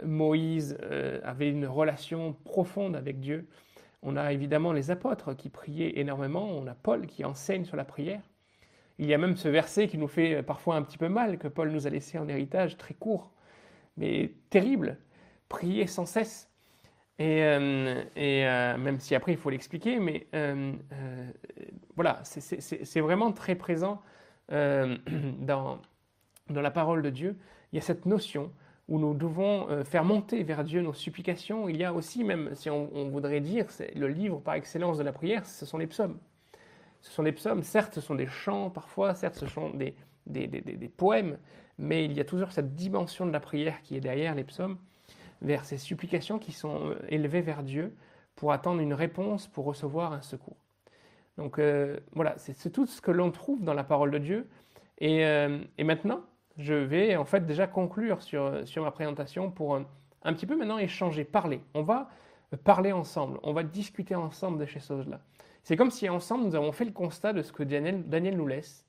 [0.06, 3.48] Moïse euh, avait une relation profonde avec Dieu.
[4.02, 7.86] On a évidemment les apôtres qui priaient énormément, on a Paul qui enseigne sur la
[7.86, 8.22] prière.
[9.00, 11.48] Il y a même ce verset qui nous fait parfois un petit peu mal, que
[11.48, 13.32] Paul nous a laissé en héritage, très court,
[13.96, 14.98] mais terrible.
[15.50, 16.50] Prier sans cesse.
[17.20, 18.44] Et, euh, et
[18.78, 20.28] même si après il faut l'expliquer, mais
[21.96, 24.02] voilà, c'est vraiment très présent
[24.50, 25.80] dans,
[26.50, 27.38] la parole de Dieu.
[27.72, 28.52] Il y a cette notion
[28.88, 31.68] où nous devons euh, faire monter vers Dieu nos supplications.
[31.68, 35.12] Il y a aussi, même si on, voudrait dire, le livre par excellence de la
[35.12, 36.18] prière, ce sont les psaumes.
[37.02, 40.48] Ce sont les psaumes, certes, ce sont des chants parfois, certes, ce sont des, des,
[40.48, 41.38] des, des, poèmes,
[41.78, 44.78] mais il y a toujours cette dimension de la prière qui est derrière les psaumes,
[45.42, 47.96] vers ces supplications qui sont euh, élevées vers Dieu
[48.36, 50.58] pour attendre une réponse, pour recevoir un secours.
[51.38, 54.48] Donc euh, voilà, c'est tout ce que l'on trouve dans la parole de Dieu.
[55.00, 55.22] Et,
[55.78, 56.24] et maintenant,
[56.58, 60.78] je vais en fait déjà conclure sur, sur ma présentation pour un, petit peu maintenant
[60.78, 61.62] échanger, parler.
[61.74, 62.10] On va
[62.64, 65.20] parler ensemble, on va discuter ensemble de ces choses-là.
[65.68, 68.86] C'est comme si ensemble nous avons fait le constat de ce que Daniel, nous laisse,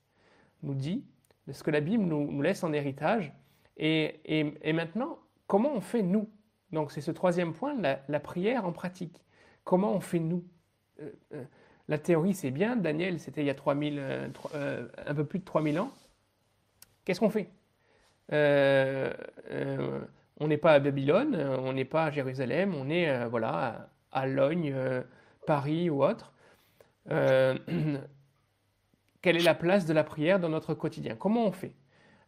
[0.62, 1.04] nous dit,
[1.48, 3.32] de ce que la Bible nous, laisse en héritage.
[3.78, 6.30] Et, et, et, maintenant, comment on fait nous?
[6.70, 9.24] Donc c'est ce troisième point, la, prière en pratique.
[9.64, 10.44] Comment on fait nous?
[11.00, 11.42] Euh, euh,
[11.88, 15.44] La théorie c'est bien, Daniel c'était il y a 3000, euh, un peu plus de
[15.44, 15.90] 3000 ans.
[17.04, 17.50] Qu'est-ce qu'on fait?
[18.30, 18.36] On
[20.46, 24.72] n'est pas à Babylone, on n'est pas à Jérusalem, on est voilà, à, Logne,
[25.44, 26.34] Paris ou autre.
[29.22, 31.16] quelle est la place de la prière dans notre quotidien?
[31.16, 31.74] Comment on fait?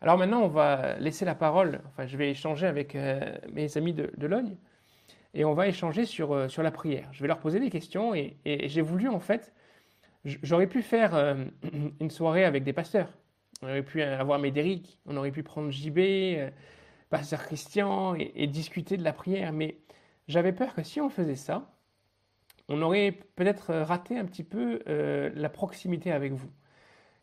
[0.01, 2.97] Alors maintenant, on va laisser la parole, enfin je vais échanger avec
[3.53, 4.57] mes amis de, Logne,
[5.35, 7.09] et on va échanger sur, sur la prière.
[7.13, 9.53] Je vais leur poser des questions, et j'ai voulu en fait,
[10.25, 11.37] j'aurais pu faire
[12.01, 13.13] une soirée avec des pasteurs,
[13.63, 16.51] on aurait pu avoir Médéric, on aurait pu prendre JB, euh,
[17.11, 19.53] Pasteur Christian et, discuter de la prière.
[19.53, 19.79] Mais
[20.29, 21.71] j'avais peur que si on faisait ça,
[22.71, 26.51] on aurait peut-être raté un petit peu euh, la proximité avec vous.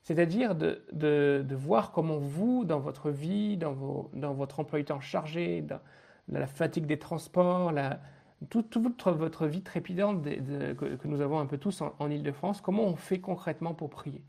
[0.04, 4.86] C'est-à-dire de, de, voir comment vous, dans votre vie, dans, vos, dans votre emploi du
[4.86, 5.80] temps chargé, dans,
[6.30, 8.00] la fatigue des transports, la,
[8.50, 12.96] toute, votre, vie trépidante que, nous avons un peu tous en, en Ile-de-France, comment on
[12.96, 14.24] fait concrètement pour prier?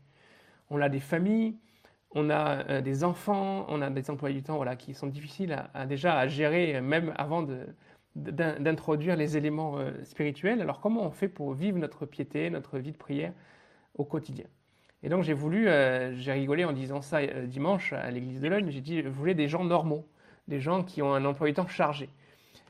[0.69, 1.55] On a des familles,
[2.11, 5.65] on a euh, des enfants, on a des emplois du temps voilà, qui sont difficiles
[5.73, 7.45] à, déjà à gérer, même avant
[8.19, 10.61] d'introduire les éléments euh, spirituels.
[10.61, 13.33] Alors comment on fait pour vivre notre piété, notre vie de prière
[13.95, 14.45] au quotidien?
[15.01, 15.69] Et donc j'ai voulu,
[16.17, 19.47] j'ai rigolé en disant ça dimanche à l'église de Logne, j'ai dit, je voulais des
[19.47, 20.05] gens normaux,
[20.49, 22.09] des gens qui ont un emploi du temps chargé.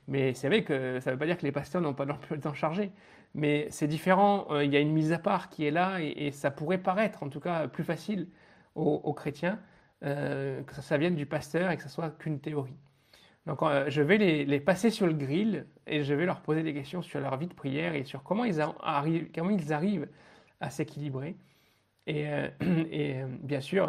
[0.07, 2.39] Mais c'est vrai que ça ne veut pas dire que les pasteurs n'ont pas le
[2.39, 2.91] temps chargé.
[3.35, 6.31] Mais c'est différent, euh, il y a une mise à part qui est là et,
[6.31, 8.27] ça pourrait paraître en tout cas plus facile
[8.75, 9.59] aux, chrétiens
[10.03, 12.75] euh, que ça, vienne du pasteur et que ce soit qu'une théorie.
[13.49, 16.73] Donc euh, je vais les, passer sur le grill et je vais leur poser des
[16.73, 20.07] questions sur leur vie de prière et sur comment ils, arrivent, comment ils arrivent
[20.61, 21.35] à s'équilibrer.
[22.05, 22.27] Et,
[23.41, 23.87] bien sûr,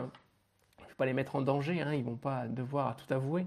[0.78, 3.12] je ne vais pas les mettre en danger, hein, ils ne vont pas devoir tout
[3.12, 3.46] avouer,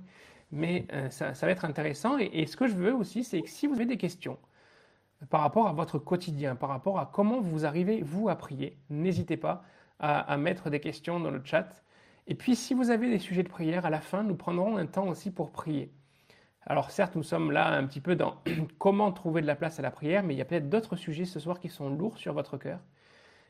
[0.51, 2.17] mais ça, va être intéressant.
[2.19, 4.37] et ce que je veux aussi, c'est que si vous avez des questions,
[5.29, 8.77] par rapport à votre quotidien, par rapport à comment vous arrivez, vous, à prier.
[8.89, 9.63] N'hésitez pas
[9.99, 11.83] à, mettre des questions dans le chat.
[12.27, 14.85] Et puis, si vous avez des sujets de prière, à la fin, nous prendrons un
[14.85, 15.91] temps aussi pour prier.
[16.65, 18.37] Alors, certes, nous sommes là un petit peu dans
[18.79, 21.25] comment trouver de la place à la prière, mais il y a peut-être d'autres sujets
[21.25, 22.79] ce soir qui sont lourds sur votre cœur.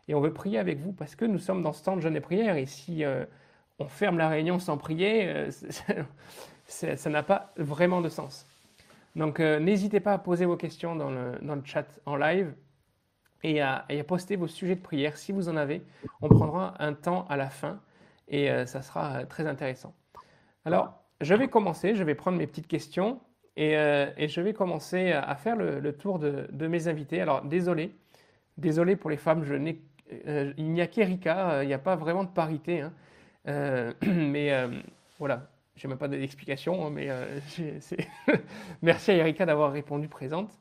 [0.07, 2.15] Et on veut prier avec vous parce que nous sommes dans ce temps de jeûne
[2.15, 2.57] et prière.
[2.57, 3.25] Et si euh,
[3.79, 5.51] on ferme la réunion sans prier, euh,
[6.65, 8.47] ça n'a pas vraiment de sens.
[9.15, 12.53] Donc euh, n'hésitez pas à poser vos questions dans le, dans le chat en live
[13.43, 15.83] et à, et à, poster vos sujets de prière si vous en avez.
[16.21, 17.79] On prendra un temps à la fin
[18.27, 19.93] et ça sera très intéressant.
[20.65, 23.19] Alors, je vais commencer, je vais prendre mes petites questions
[23.55, 27.21] et, et je vais commencer à, faire le, tour de, mes invités.
[27.21, 27.95] Alors, désolé,
[28.57, 29.81] désolé pour les femmes, je n'ai,
[30.57, 32.81] il n'y a qu'Erika, il n'y a pas vraiment de parité.
[32.81, 33.93] Hein.
[34.05, 34.51] mais
[35.19, 37.39] voilà, je n'ai même pas d'explication, hein, mais euh,
[38.81, 40.51] merci à Erika d'avoir répondu présente.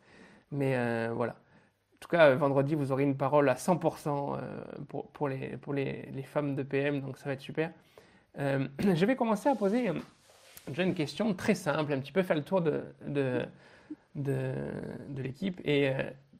[0.51, 1.33] Mais euh, voilà.
[1.33, 5.73] En tout cas, vendredi, vous aurez une parole à 100% euh, pour, pour, les, pour
[5.73, 7.71] les, les, femmes de PM, donc ça va être super.
[8.38, 9.91] je vais commencer à poser
[10.68, 13.42] déjà une question très simple, un petit peu faire le tour de, de,
[14.14, 15.61] de, l'équipe.
[15.64, 15.90] Et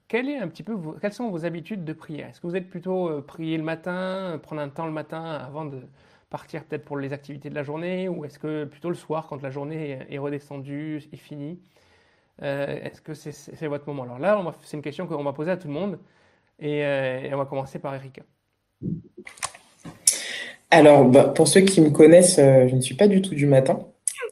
[0.09, 2.29] quel est un petit peu quelles sont vos habitudes de prière?
[2.29, 5.81] Est-ce que vous êtes plutôt prier le matin, prendre un temps le matin avant de,
[6.33, 8.09] partir peut-être pour les activités de la journée?
[8.09, 11.61] Ou est-ce que plutôt le soir quand la journée est redescendue et finie
[12.43, 14.03] euh, Est-ce que c'est votre moment?
[14.03, 15.99] Alors là, c'est une question qu'on va poser à tout le monde
[16.63, 18.23] euh, et, on va commencer par Erika.
[20.71, 23.47] Alors, bah, pour ceux qui me connaissent, euh, je ne suis pas du tout du
[23.47, 23.81] matin.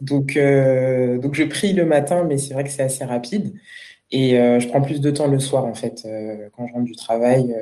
[0.01, 3.55] Donc, donc je prie le matin, mais c'est vrai que c'est assez rapide.
[4.11, 6.07] Et je prends plus de temps le soir, en fait.
[6.57, 7.55] quand je rentre du travail,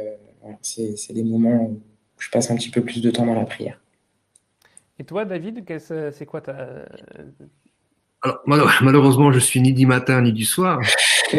[0.62, 1.83] c'est des moments où
[2.18, 3.81] je passe un petit peu plus de temps dans la prière.
[4.98, 6.85] Et toi, David, c'est quoi ta...
[8.22, 8.40] Alors,
[8.83, 10.81] malheureusement, je suis ni du matin ni du soir.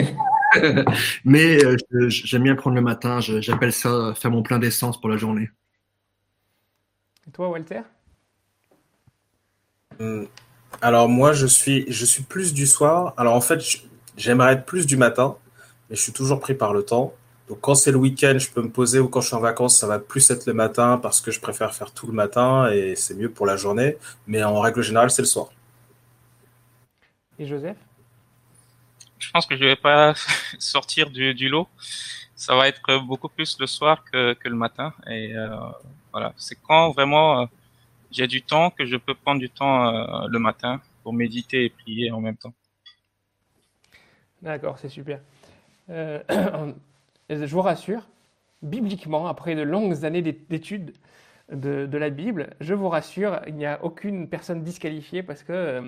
[1.25, 1.77] Mais euh,
[2.09, 3.19] j'aime bien prendre le matin.
[3.19, 5.49] J'appelle ça faire mon plein d'essence pour la journée.
[7.27, 7.81] Et toi, Walter?
[10.81, 13.13] Alors, moi, je suis, je suis plus du soir.
[13.17, 13.61] Alors, en fait,
[14.17, 15.37] j'aimerais être plus du matin,
[15.89, 17.13] mais je suis toujours pris par le temps.
[17.49, 19.75] Donc quand c'est le week-end, je peux me poser ou quand je suis en vacances,
[19.75, 22.95] ça va plus être le matin parce que je préfère faire tout le matin et
[22.95, 23.97] c'est mieux pour la journée.
[24.27, 25.49] Mais en règle générale, c'est le soir.
[27.39, 27.77] Et Joseph?
[29.17, 30.13] Je pense que je vais pas
[30.59, 31.67] sortir du, lot.
[32.35, 34.93] Ça va être beaucoup plus le soir que, le matin.
[35.07, 35.49] Et euh,
[36.11, 37.45] voilà, c'est quand vraiment euh,
[38.11, 41.69] j'ai du temps que je peux prendre du temps euh, le matin pour méditer et
[41.69, 42.53] prier en même temps.
[44.41, 45.19] D'accord, c'est super.
[45.89, 46.75] je
[47.29, 48.07] vous rassure,
[48.61, 50.93] bibliquement, après de longues années d'études
[51.51, 55.81] de, la Bible, je vous rassure, il n'y a aucune personne disqualifiée parce que, euh,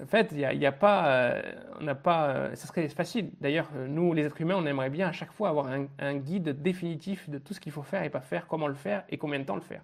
[0.00, 1.42] en fait, il n'y a, pas, euh,
[1.80, 3.30] on n'a pas, euh, ça serait facile.
[3.40, 7.28] D'ailleurs, nous, les êtres humains, on aimerait bien à chaque fois avoir un, guide définitif
[7.30, 9.44] de tout ce qu'il faut faire et pas faire, comment le faire et combien de
[9.44, 9.82] temps le faire.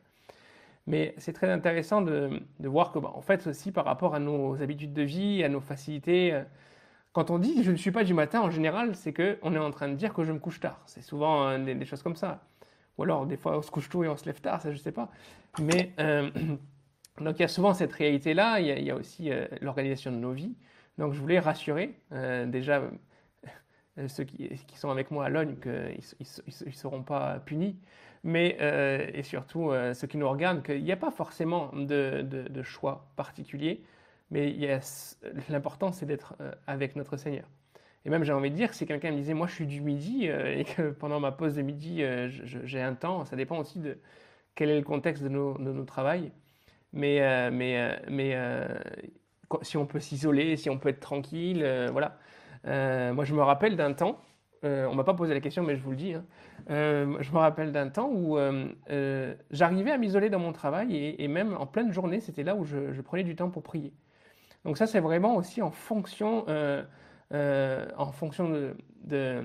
[0.87, 4.61] Mais c'est très intéressant de, voir que, bah, en fait, aussi par rapport à nos
[4.62, 6.42] habitudes de vie, à nos facilités,
[7.12, 9.71] quand on dit je ne suis pas du matin, en général, c'est qu'on est en
[9.71, 10.81] train de dire que je me couche tard.
[10.87, 12.42] C'est souvent euh, des, choses comme ça.
[12.99, 14.77] Ou alors, des fois, on se couche tôt et on se lève tard, ça, je
[14.77, 15.11] ne sais pas.
[15.61, 16.31] Mais euh,
[17.21, 18.61] donc, il y a souvent cette réalité-là.
[18.61, 20.55] Il, y a aussi euh, l'organisation de nos vies.
[20.99, 22.83] Donc, je voulais rassurer déjà
[24.09, 27.79] ceux qui, sont avec moi à Logne qu'ils ne seront pas punis.
[28.25, 28.57] Mais,
[29.15, 33.83] et surtout, ceux qui nous regardent, qu'il n'y a pas forcément de, de choix particulier.
[34.33, 34.57] Mais
[35.51, 37.45] l'important, c'est d'être euh, avec notre Seigneur.
[38.07, 40.29] Et même, j'ai envie de dire, si quelqu'un me disait, moi, je suis du midi,
[40.29, 43.79] euh, et que pendant ma pause de midi, euh, j'ai un temps, ça dépend aussi
[43.79, 43.99] de
[44.55, 46.33] quel est le contexte de nos, de nos travails.
[46.95, 48.37] Mais, mais, mais
[49.63, 52.19] si on peut s'isoler, si on peut être tranquille, voilà.
[53.15, 54.21] moi, je me rappelle d'un temps,
[54.62, 56.14] on m'a pas posé la question, mais je vous le dis.
[56.14, 56.25] Hein,
[56.68, 58.38] je me rappelle d'un temps où
[59.51, 63.01] j'arrivais à m'isoler dans mon travail et, même en pleine journée, c'était là où je,
[63.01, 63.92] prenais du temps pour prier.
[64.64, 66.85] Donc ça, c'est vraiment aussi en fonction, euh,
[67.33, 68.48] euh, en fonction
[69.05, 69.44] de,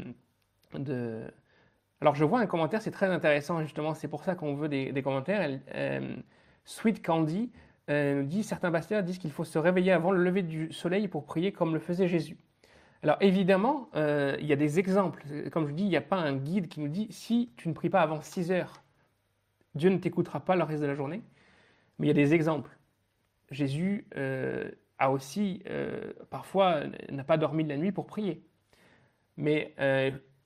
[2.02, 5.02] Alors je vois un commentaire, c'est très intéressant justement, c'est pour ça qu'on veut des,
[5.02, 5.60] commentaires.
[5.74, 6.16] Euh,
[6.66, 7.52] Sweet Candy
[7.90, 11.26] nous dit, certains pasteurs disent qu'il faut se réveiller avant le lever du soleil pour
[11.26, 12.38] prier comme le faisait Jésus.
[13.04, 15.24] Alors évidemment, euh, il y a des exemples.
[15.52, 17.74] Comme je dis, il n'y a pas un guide qui nous dit si tu ne
[17.74, 18.84] pries pas avant 6 heures,
[19.76, 21.22] Dieu ne t'écoutera pas le reste de la journée.
[22.00, 22.72] Mais il y a des exemples.
[23.52, 28.44] Jésus euh, a aussi, euh, parfois, n'a pas dormi de la nuit pour prier.
[29.38, 29.76] Mais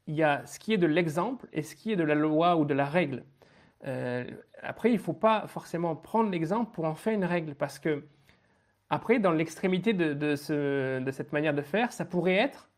[0.07, 2.57] il y a ce qui est de l'exemple et ce qui est de la loi
[2.57, 3.23] ou de la règle.
[4.61, 8.03] après, il ne faut pas forcément prendre l'exemple pour en faire une règle, parce que
[8.91, 12.69] après, dans l'extrémité de, cette manière de faire, ça pourrait être,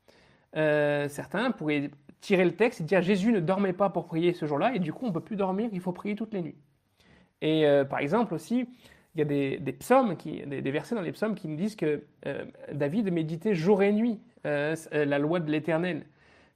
[0.55, 1.89] euh, certains pourraient
[2.21, 4.93] tirer le texte et dire Jésus ne dormait pas pour prier ce jour-là, et du
[4.93, 6.55] coup on ne peut plus dormir, il faut prier toutes les nuits.
[7.41, 8.69] Et euh, par exemple aussi,
[9.15, 12.03] il y a des, psaumes, qui, des, versets dans les psaumes qui nous disent que
[12.27, 16.05] euh, David méditait jour et nuit la loi de l'Éternel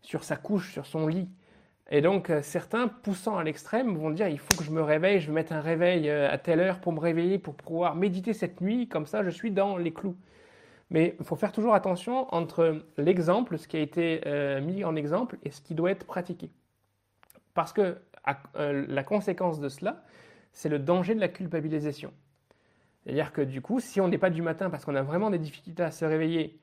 [0.04, 1.30] sur sa couche, sur son lit.
[1.90, 5.20] Et donc, euh, certains, poussant à l'extrême, vont dire il faut que je me réveille,
[5.22, 8.34] je vais mettre un réveil euh, à telle heure pour me réveiller, pour pouvoir méditer
[8.34, 10.18] cette nuit, comme ça je suis dans les clous.
[10.90, 14.96] Mais il faut faire toujours attention entre l'exemple, ce qui a été euh, mis en
[14.96, 16.50] exemple, et ce qui doit être pratiqué.
[17.54, 17.98] Parce que
[18.54, 20.04] la conséquence de cela,
[20.52, 22.14] c'est le danger de la culpabilisation.
[23.04, 25.40] C'est-à-dire que du coup, si on n'est pas du matin parce qu'on a vraiment des
[25.40, 26.60] difficultés à se réveiller,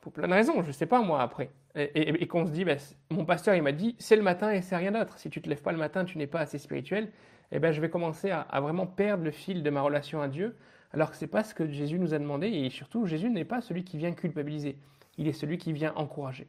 [0.00, 2.76] pour plein de raisons, je ne sais pas moi après, et, qu'on se dit, bah,
[3.10, 5.18] mon pasteur, il m'a dit, c'est le matin et c'est rien d'autre.
[5.18, 7.10] Si tu te lèves pas le matin, tu n'es pas assez spirituel.
[7.52, 10.56] Eh ben, je vais commencer à, vraiment perdre le fil de ma relation à Dieu,
[10.92, 12.48] alors que c'est pas ce que Jésus nous a demandé.
[12.48, 14.76] Et surtout, Jésus n'est pas celui qui vient culpabiliser.
[15.16, 16.48] Il est celui qui vient encourager.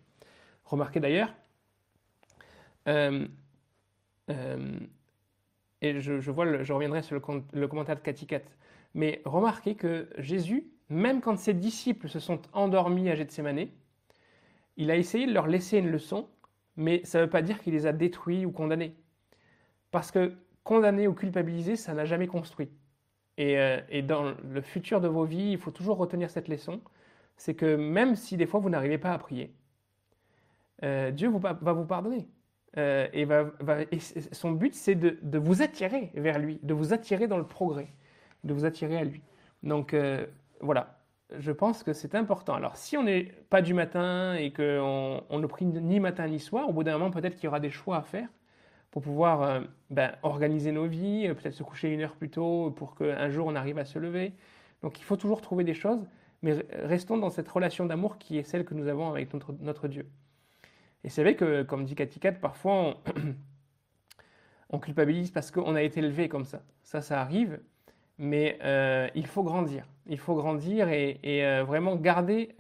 [0.66, 1.34] Remarquez d'ailleurs,
[2.88, 3.28] euh,
[4.30, 4.80] euh,
[5.82, 7.22] et je, reviendrai sur le,
[7.54, 8.42] le commentaire de Katikat,
[8.94, 13.68] mais remarquez que Jésus, même quand ses disciples se sont endormis à Gethsemane,
[14.80, 16.30] il a essayé de leur laisser une leçon,
[16.78, 18.96] mais ça ne veut pas dire qu'il les a détruits ou condamnés.
[19.92, 22.70] Parce que condamner ou culpabiliser, ça n'a jamais construit.
[23.38, 26.82] Et, euh, dans le futur de vos vies, il faut toujours retenir cette leçon,
[27.36, 29.54] c'est que même si des fois vous n'arrivez pas à prier,
[30.84, 32.30] euh, Dieu va vous pardonner.
[32.78, 34.00] Euh, et,
[34.32, 37.90] son but, c'est de, de, vous attirer vers lui, de vous attirer dans le progrès,
[38.46, 39.22] de vous attirer à lui.
[39.62, 39.94] Donc
[40.62, 40.99] voilà,
[41.38, 42.56] je pense que c'est important.
[42.56, 46.40] Alors, si on n'est pas du matin et qu'on on ne prie ni matin ni
[46.40, 48.28] soir, au bout d'un moment, peut-être qu'il y aura des choix à faire
[48.92, 49.62] pour pouvoir euh,
[49.92, 53.46] ben, organiser nos vies, euh, peut-être se coucher une heure plus tôt pour qu'un jour
[53.46, 54.34] on arrive à se lever.
[54.82, 56.08] Donc, il faut toujours trouver des choses,
[56.42, 60.08] mais restons dans cette relation d'amour qui est celle que nous avons avec notre, Dieu.
[61.04, 62.98] Et c'est vrai que, comme dit Katikat, parfois on,
[64.70, 66.64] on culpabilise parce qu'on a été élevé comme ça.
[66.82, 67.60] Ça, ça arrive
[68.20, 69.88] mais euh, il faut grandir.
[70.06, 72.56] Il faut grandir et, euh, vraiment garder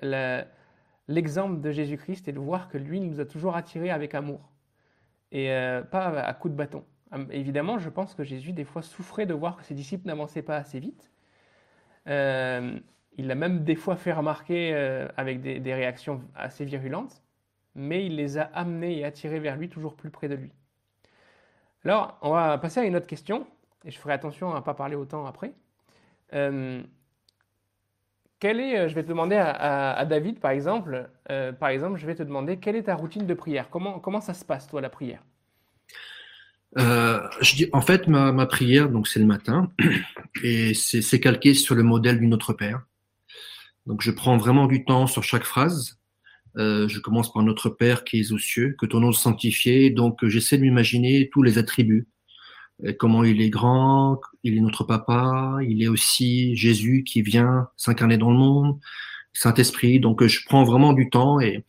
[1.07, 4.49] l'exemple de Jésus-Christ et de voir que lui nous a toujours attirés avec amour
[5.31, 6.83] et euh, pas à coups de bâton.
[7.31, 10.57] Évidemment, je pense que Jésus, des fois, souffrait de voir que ses disciples n'avançaient pas
[10.57, 11.11] assez vite.
[12.05, 14.73] il l'a même des fois fait remarquer
[15.17, 17.23] avec des, réactions assez virulentes,
[17.75, 20.51] mais il les a amenés et attirés vers lui, toujours plus près de lui.
[21.83, 23.47] Alors, on va passer à une autre question
[23.85, 25.53] et je ferai attention à ne pas parler autant après.
[26.33, 26.81] Euh,
[28.41, 32.23] est, je vais te demander à, David, par exemple, euh, par exemple, je vais te
[32.23, 33.69] demander quelle est ta routine de prière?
[33.69, 35.21] Comment, comment ça se passe, toi, la prière?
[36.77, 39.71] Euh, je dis, en fait, ma, prière, donc c'est le matin,
[40.43, 42.83] et c'est calqué sur le modèle du Notre Père.
[43.85, 45.99] Donc, je prends vraiment du temps sur chaque phrase.
[46.57, 49.89] Euh, je commence par Notre Père qui est aux cieux, que ton nom soit sanctifié.
[49.89, 52.07] Donc, j'essaie de m'imaginer tous les attributs
[52.97, 58.17] comment il est grand, il est notre papa, il est aussi Jésus qui vient s'incarner
[58.17, 58.79] dans le monde,
[59.33, 59.99] Saint-Esprit.
[59.99, 61.65] Donc je prends vraiment du temps et,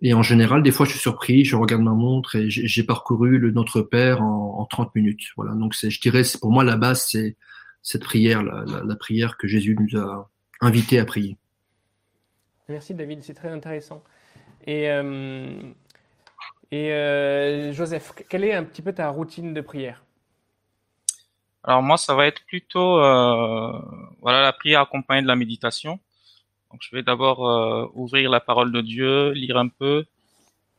[0.00, 3.38] et en général, des fois je suis surpris, je regarde ma montre et j'ai parcouru
[3.38, 5.24] le Notre Père en, en 30 minutes.
[5.36, 7.36] Voilà, donc je dirais, pour moi la base, c'est
[7.82, 11.36] cette prière, la, prière que Jésus nous a invité à prier.
[12.68, 14.02] Merci David, c'est très intéressant.
[14.66, 15.60] Et, euh,
[16.70, 20.03] et euh, Joseph, quelle est un petit peu ta routine de prière?
[21.64, 23.72] Alors moi, ça va être plutôt euh,
[24.20, 25.98] voilà la prière accompagnée de la méditation.
[26.70, 30.04] Donc je vais d'abord euh, ouvrir la parole de Dieu, lire un peu,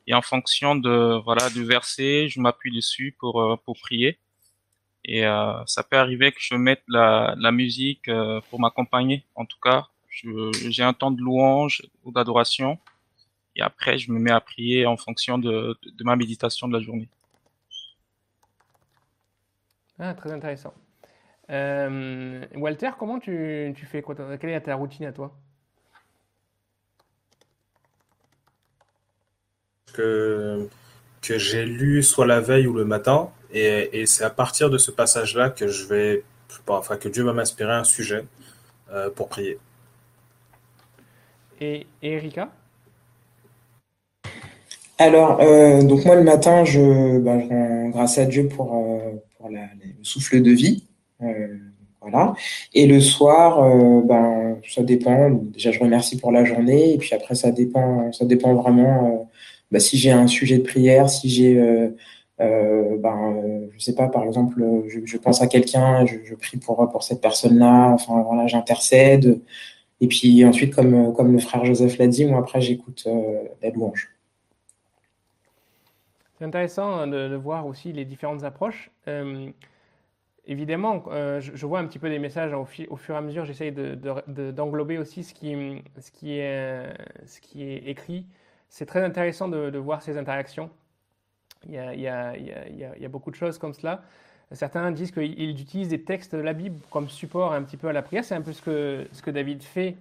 [0.07, 4.19] et en fonction de voilà du verset, je m'appuie dessus pour euh, pour prier.
[5.05, 9.23] Et euh, ça peut arriver que je mette la, la musique euh, pour m'accompagner.
[9.35, 12.79] En tout cas, j'ai un temps de louange ou d'adoration,
[13.55, 16.81] et après je me mets à prier en fonction de, de ma méditation de la
[16.81, 17.09] journée.
[19.99, 20.73] Ah, très intéressant.
[21.49, 25.31] Euh, Walter, comment tu, tu fais quoi Quelle est ta routine à toi?
[29.93, 30.67] Que,
[31.21, 34.77] que j'ai lu soit la veille ou le matin, et, et c'est à partir de
[34.77, 36.23] ce passage-là que je vais,
[36.67, 38.25] enfin que Dieu va m'inspirer un sujet
[38.91, 39.57] euh, pour prier.
[41.61, 42.49] Et, Erika?
[44.97, 49.13] Alors, euh, donc moi le matin, je, ben, je rends grâce à Dieu pour, euh,
[49.49, 50.83] le souffle de vie.
[51.21, 51.57] Euh,
[52.07, 52.35] voilà.
[52.73, 55.31] Et le soir, euh, ben, ça dépend.
[55.31, 56.93] Déjà, je remercie pour la journée.
[56.93, 59.23] Et puis après, ça dépend, ça dépend vraiment euh,
[59.71, 63.41] ben, si j'ai un sujet de prière, si j'ai, euh, ben,
[63.75, 67.91] je sais pas, par exemple, je, pense à quelqu'un, je, prie pour, pour cette personne-là.
[67.93, 69.41] Enfin, voilà, j'intercède.
[70.01, 73.07] Et puis ensuite, comme, comme le frère Joseph l'a dit, moi après, j'écoute
[73.63, 74.14] la louange.
[76.45, 78.91] C'est intéressant hein, de, voir aussi les différentes approches.
[79.07, 79.49] Euh,
[80.45, 83.21] évidemment, euh, je, vois un petit peu des messages au, fi- au fur et à
[83.21, 83.45] mesure.
[83.45, 85.55] J'essaye de, de- de- d'englober aussi ce qui,
[85.99, 86.93] ce qui est, euh,
[87.25, 88.27] ce qui est écrit.
[88.69, 90.69] C'est très intéressant de, voir ces interactions.
[91.67, 94.03] Il y a, beaucoup de choses comme cela.
[94.51, 97.93] Certains disent qu'ils utilisent des textes de la Bible comme support un petit peu à
[97.93, 98.23] la prière.
[98.23, 99.95] C'est un peu ce que David fait.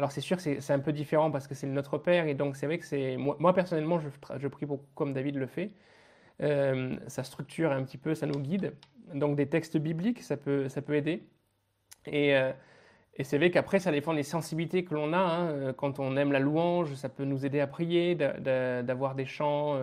[0.00, 2.56] Alors c'est sûr que c'est un peu différent parce que c'est Notre Père et donc
[2.56, 5.72] c'est vrai que c'est moi, personnellement je, prie beaucoup comme David le fait.
[6.42, 8.74] Euh, ça structure un petit peu, ça nous guide.
[9.14, 11.24] Donc des textes bibliques, ça peut, ça peut aider.
[12.06, 12.52] Et, euh,
[13.22, 15.18] c'est vrai qu'après, ça dépend des sensibilités que l'on a.
[15.18, 15.50] hein.
[15.50, 19.14] Euh, Quand on aime la louange, ça peut nous aider à prier, d'a- d'a- d'avoir
[19.16, 19.78] des chants,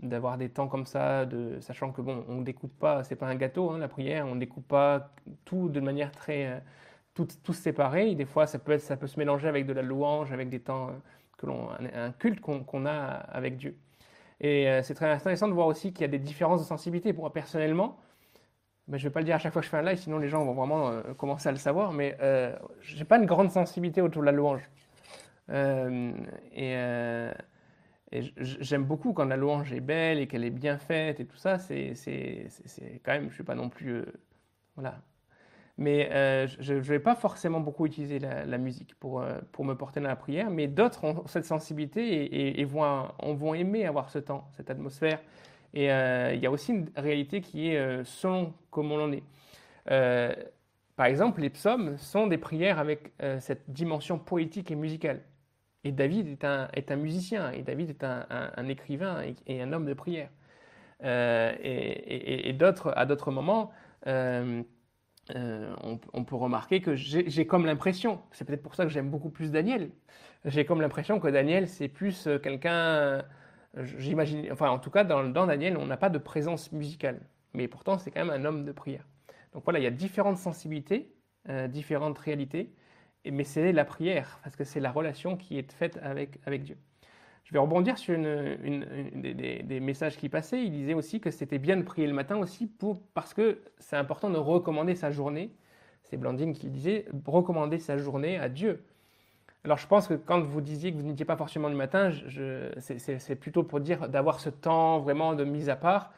[0.00, 1.26] d'avoir des temps comme ça,
[1.60, 4.34] sachant que bon, on ne découpe pas, c'est pas un gâteau, hein, la prière, on
[4.34, 5.12] ne découpe pas
[5.44, 6.62] tout de manière très,
[7.14, 8.14] tout, tous séparés.
[8.14, 10.92] Des fois, ça peut se mélanger avec de la louange, avec des temps euh,
[11.94, 13.76] un, culte qu'on a avec Dieu.
[14.40, 17.12] Et euh, c'est très intéressant de voir aussi qu'il y a des différences de sensibilité.
[17.12, 17.98] Pour moi, personnellement,
[18.88, 19.98] mais je ne vais pas le dire à chaque fois que je fais un live,
[19.98, 23.18] sinon les gens vont vraiment euh, commencer à le savoir, mais euh, je n'ai pas
[23.18, 24.68] une grande sensibilité autour de la louange.
[26.52, 26.74] Et
[28.40, 31.58] j'aime beaucoup quand la louange est belle et qu'elle est bien faite et tout ça.
[31.58, 32.48] C'est c'est-
[33.04, 34.04] quand même, je ne suis pas non plus.
[34.76, 35.00] voilà.
[35.76, 39.74] Mais euh, je ne vais pas forcément beaucoup utiliser la, musique pour, euh, pour me
[39.76, 42.24] porter dans la prière, mais d'autres ont cette sensibilité et,
[42.58, 45.20] et- et vont, on vont aimer avoir ce temps, cette atmosphère.
[45.74, 49.24] Et euh, il y a aussi une réalité qui est selon comment on en est.
[50.96, 55.22] Par exemple, les psaumes sont des prières avec cette dimension poétique et musicale.
[55.82, 59.72] Et David est un, est un musicien, et David est un, un- écrivain et, un
[59.72, 60.30] homme de prière.
[61.02, 63.72] Et- et d'autres, à d'autres moments,
[65.34, 65.74] euh,
[66.12, 69.50] on, peut remarquer que j'ai comme l'impression, c'est peut-être pour ça que j'aime beaucoup plus
[69.50, 69.90] Daniel,
[70.44, 73.22] j'ai comme l'impression que Daniel, c'est plus euh, quelqu'un, euh,
[73.98, 77.20] j'imagine, enfin en tout cas dans, dans Daniel, on n'a pas de présence musicale,
[77.54, 79.06] mais pourtant c'est quand même un homme de prière.
[79.54, 81.14] Donc voilà, il y a différentes sensibilités,
[81.68, 82.74] différentes réalités,
[83.30, 86.76] mais c'est la prière, parce que c'est la relation qui est faite avec, avec Dieu.
[87.44, 90.62] Je vais rebondir sur une, des, messages qui passaient.
[90.64, 92.70] Il disait aussi que c'était bien de prier le matin aussi
[93.12, 95.50] parce que c'est important de recommander sa journée.
[96.04, 98.82] C'est Blandine qui disait, recommander sa journée à Dieu.
[99.64, 102.12] Alors je pense que quand vous disiez que vous n'étiez pas forcément du matin,
[102.78, 106.12] c'est- plutôt pour dire d'avoir ce temps vraiment de mise à part.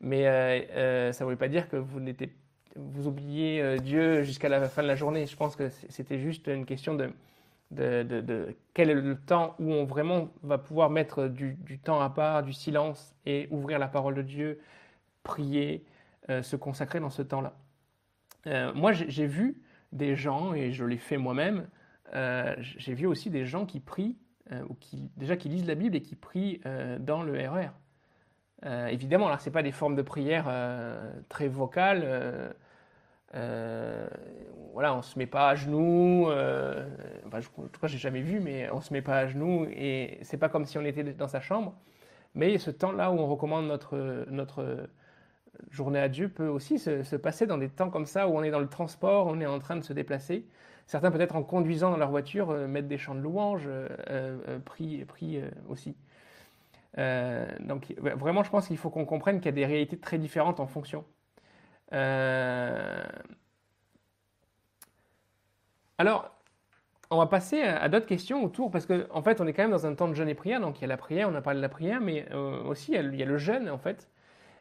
[0.00, 2.34] Mais euh, euh, ça ne veut pas dire que vous n'étiez
[2.76, 5.26] vous oubliez euh, Dieu jusqu'à la fin de la journée.
[5.26, 7.10] Je pense que c'était juste une question de,
[7.70, 12.42] de, quel est le temps où on vraiment va pouvoir mettre du, temps à part,
[12.42, 14.60] du silence et ouvrir la parole de Dieu,
[15.22, 15.84] prier,
[16.30, 17.54] euh, se consacrer dans ce temps-là.
[18.46, 19.60] Euh, moi, j'ai vu
[19.92, 21.68] des gens, et je l'ai fait moi-même,
[22.14, 24.16] euh, j'ai vu aussi des gens qui prient,
[24.68, 26.60] ou qui, déjà qui lisent la Bible et qui prient
[27.00, 27.70] dans le RER.
[28.64, 30.48] Euh, évidemment, là, ce pas des formes de prière
[31.28, 32.54] très vocales.
[33.36, 34.08] Euh,
[34.72, 36.28] voilà, on se met pas à genoux.
[36.30, 36.86] euh,
[37.26, 39.66] enfin, je- en tout cas, j'ai jamais vu, mais on se met pas à genoux
[39.70, 41.74] et c'est pas comme si on était dans sa chambre.
[42.34, 44.88] Mais ce temps-là où on recommande notre, notre
[45.70, 48.42] journée à Dieu peut aussi se, se passer dans des temps comme ça où on
[48.42, 50.46] est dans le transport, on est en train de se déplacer.
[50.86, 55.04] Certains peut-être en conduisant dans leur voiture euh, mettent des chants de louange, euh, prient,
[55.06, 55.96] prient aussi.
[57.60, 60.60] Donc vraiment, je pense qu'il faut qu'on comprenne qu'il y a des réalités très différentes
[60.60, 61.04] en fonction.
[61.92, 63.04] Euh,
[65.98, 66.30] Alors,
[67.10, 69.70] on va passer à, d'autres questions autour, parce qu'en en fait, on est quand même
[69.70, 71.40] dans un temps de jeûne et prière, donc il y a la prière, on a
[71.42, 74.10] parlé de la prière, mais euh, aussi il y, a, le- jeûne, en fait.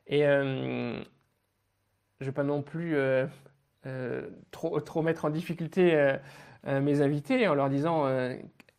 [0.08, 0.96] Et euh,
[2.20, 2.98] je ne vais pas non plus
[4.52, 6.16] trop, trop mettre en difficulté
[6.66, 8.06] mes invités en leur disant,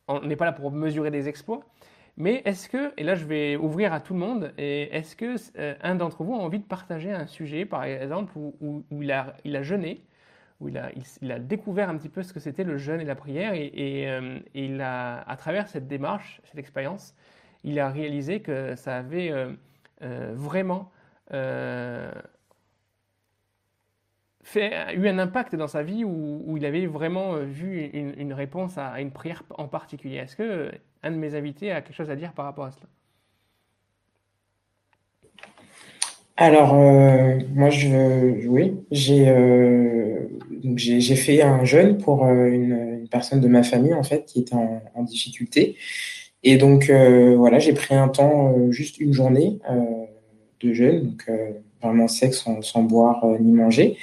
[0.09, 1.61] on n'est pas là pour mesurer des exploits,
[2.17, 5.75] mais est-ce que, et là je vais ouvrir à tout le monde, est-ce que euh,
[5.83, 9.37] un d'entre vous a envie de partager un sujet, par exemple, où, où- il a,
[9.45, 10.05] il a jeûné,
[10.61, 10.91] où il a,
[11.23, 13.67] il, a découvert un petit peu ce que c'était le jeûne et la prière, et,
[13.75, 17.15] et, euh, il a, à travers cette démarche, cette expérience,
[17.65, 19.31] il a réalisé que ça avait
[20.03, 20.91] euh, vraiment
[24.47, 28.79] fait, eu un impact dans sa vie où, il avait vraiment euh, vu une, réponse
[28.79, 30.17] à, une prière en particulier.
[30.17, 30.71] Est-ce que euh,
[31.03, 32.87] un de mes invités a quelque chose à dire par rapport à cela?
[36.37, 40.29] Alors, euh, moi, je, oui, j'ai euh,
[41.17, 45.77] fait un jeûne pour une, personne de ma famille, en fait, qui était en, difficulté.
[46.43, 49.59] Et donc, voilà, j'ai pris un temps, juste une journée
[50.61, 51.31] de jeûne, donc
[51.81, 53.97] vraiment sec, sans, boire ni manger.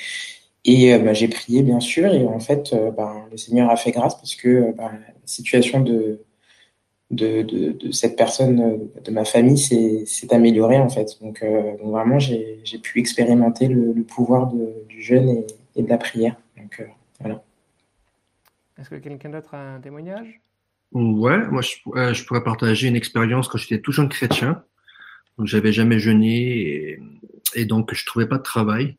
[0.65, 3.75] Et euh, bah, j'ai prié, bien sûr, et en fait, euh, ben, le Seigneur a
[3.75, 6.21] fait grâce parce que euh, ben, la situation de,
[7.11, 11.17] de, de, de cette personne de ma famille s'est améliorée, en fait.
[11.21, 15.45] Donc, euh, donc vraiment, j'ai pu expérimenter le, le pouvoir de- du jeûne et,
[15.75, 16.37] et de la prière.
[16.57, 16.85] Donc, euh,
[17.19, 17.43] voilà.
[18.79, 20.39] Est-ce que quelqu'un d'autre a un témoignage?
[20.93, 21.61] Ouais, moi
[21.95, 24.63] euh, je pourrais partager une expérience quand j'étais tout jeune chrétien.
[25.37, 26.99] Donc j'avais jamais jeûné et,
[27.55, 28.97] et donc je trouvais pas de travail.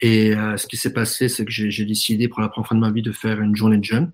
[0.00, 2.80] Et euh, ce qui s'est passé, c'est que j'ai décidé pour la première fois de
[2.80, 4.12] ma vie de faire une journée de jeûne.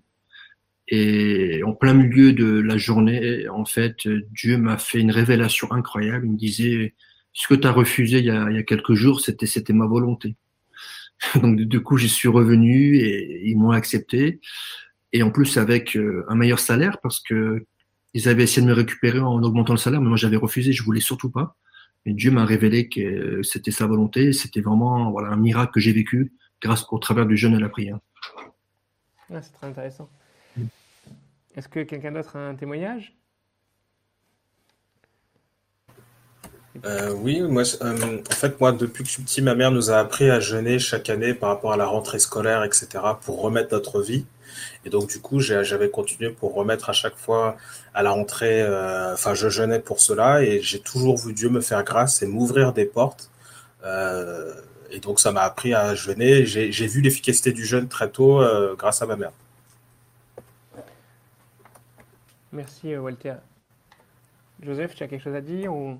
[0.88, 6.26] Et en plein milieu de la journée, en fait, Dieu m'a fait une révélation incroyable.
[6.26, 6.94] Il me disait,
[7.32, 9.72] ce que tu as refusé il y a, il y a quelques jours, c'était c'était
[9.72, 10.36] ma volonté.
[11.40, 14.40] Donc du du coup, j'y suis revenu et ils m'ont accepté.
[15.12, 17.66] Et en plus avec euh, un meilleur salaire parce que
[18.14, 20.82] ils avaient essayé de me récupérer en augmentant le salaire, mais moi j'avais refusé, je
[20.82, 21.56] voulais surtout pas.
[22.06, 25.92] Et Dieu m'a révélé que c'était sa volonté, c'était vraiment voilà un miracle que j'ai
[25.92, 26.32] vécu
[26.62, 27.98] grâce au travers du jeûne et de la prière.
[29.32, 30.08] Ah, C'est très intéressant.
[30.56, 30.64] Mm.
[31.56, 33.19] Est-ce que quelqu'un d'autre a un témoignage?
[36.84, 39.90] Euh, oui, moi, euh, en fait, moi, depuis que je suis petit, ma mère nous
[39.90, 42.88] a appris à jeûner chaque année par rapport à la rentrée scolaire, etc.,
[43.22, 44.24] pour remettre notre vie.
[44.84, 47.56] Et donc, du coup, j'avais continué pour remettre à chaque fois
[47.94, 51.60] à la rentrée, euh, enfin, je jeûnais pour cela et j'ai toujours vu Dieu me
[51.60, 53.30] faire grâce et m'ouvrir des portes.
[53.84, 54.54] Euh,
[54.90, 56.46] et donc, ça m'a appris à jeûner.
[56.46, 59.32] J'ai j'ai vu l'efficacité du jeûne très tôt, euh, grâce à ma mère.
[62.52, 63.34] Merci euh, Walter.
[64.62, 65.98] Joseph, tu as quelque chose à dire ou...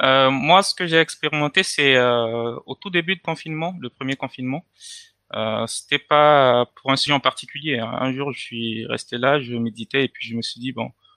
[0.00, 4.16] Euh, moi, ce que j'ai expérimenté, c'est euh, au tout début de confinement, le premier
[4.16, 4.64] confinement.
[5.34, 7.78] Euh, c'était pas pour un sujet en particulier.
[7.78, 7.90] hein.
[8.00, 10.74] Un jour, je suis resté là, je méditais et puis je me suis dit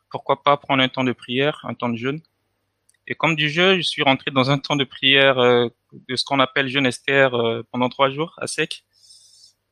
[0.10, 2.22] pourquoi pas prendre un temps de prière, un temps de jeûne.
[3.08, 5.68] Et comme du jeu, je suis rentré dans un temps de prière euh,
[6.10, 7.32] de ce qu'on appelle jeûne Esther
[7.72, 8.84] pendant trois jours à sec.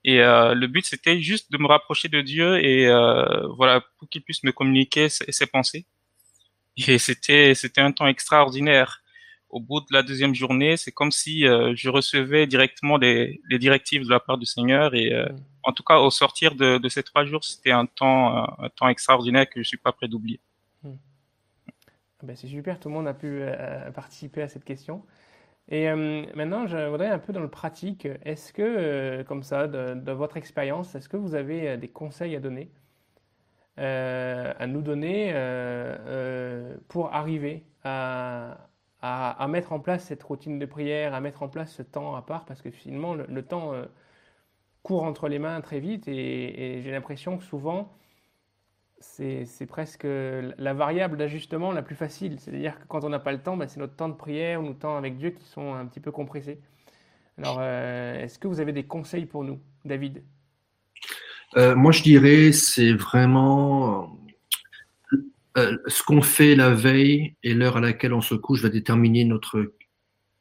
[0.06, 2.88] Et le but, c'était juste de me rapprocher de Dieu et
[3.58, 5.86] voilà pour qu'il puisse me communiquer ses pensées.
[6.78, 9.02] Et c'était c'était un temps extraordinaire.
[9.50, 13.60] Au bout de la deuxième journée, c'est comme si euh, je recevais directement les, les
[13.60, 14.96] directives de la part du Seigneur.
[14.96, 15.44] Et euh, Mm.
[15.64, 18.70] en tout cas, au sortir de, de ces trois jours, c'était un temps euh, un
[18.70, 20.42] temps extraordinaire que je suis pas prêt d'oublier.
[22.20, 25.06] Ah ben, C'est super, tout le monde a pu euh, participer à cette question.
[25.70, 28.08] Et euh, maintenant, je voudrais un peu dans le pratique.
[28.24, 32.36] Est-ce que, euh, comme ça, de, de votre expérience, est-ce que vous avez des conseils
[32.36, 32.72] à donner,
[33.80, 38.70] euh, à nous donner euh, euh, pour arriver à,
[39.02, 42.16] à, à mettre en place cette routine de prière, à mettre en place ce temps
[42.16, 43.74] à part, parce que finalement, le, le temps
[44.84, 47.94] court entre les mains très vite et, et j'ai l'impression que souvent,
[49.00, 52.40] c'est presque la variable d'ajustement la plus facile.
[52.40, 54.64] C'est-à-dire que quand on n'a pas le temps, ben, c'est notre temps de prière ou
[54.64, 56.62] notre temps avec Dieu qui sont un petit peu compressés.
[57.38, 60.24] Alors, euh, est-ce que vous avez des conseils pour nous, David?
[61.56, 64.20] Euh, moi je dirais c'est vraiment
[65.58, 69.24] euh, ce qu'on fait la veille et l'heure à laquelle on se couche va déterminer
[69.24, 69.74] notre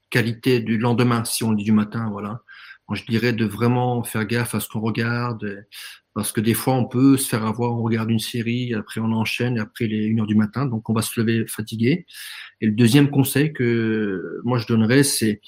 [0.09, 2.43] qualité du lendemain, si on le dit du matin, voilà.
[2.89, 5.67] Moi, je dirais de vraiment faire gaffe à ce qu'on regarde,
[6.15, 9.13] parce que des fois, on peut se faire avoir, on regarde une série, après on
[9.13, 12.07] enchaîne, et après une heure du matin, donc on va se lever fatigué.
[12.61, 15.41] Et le deuxième conseil que moi je donnerais, c'est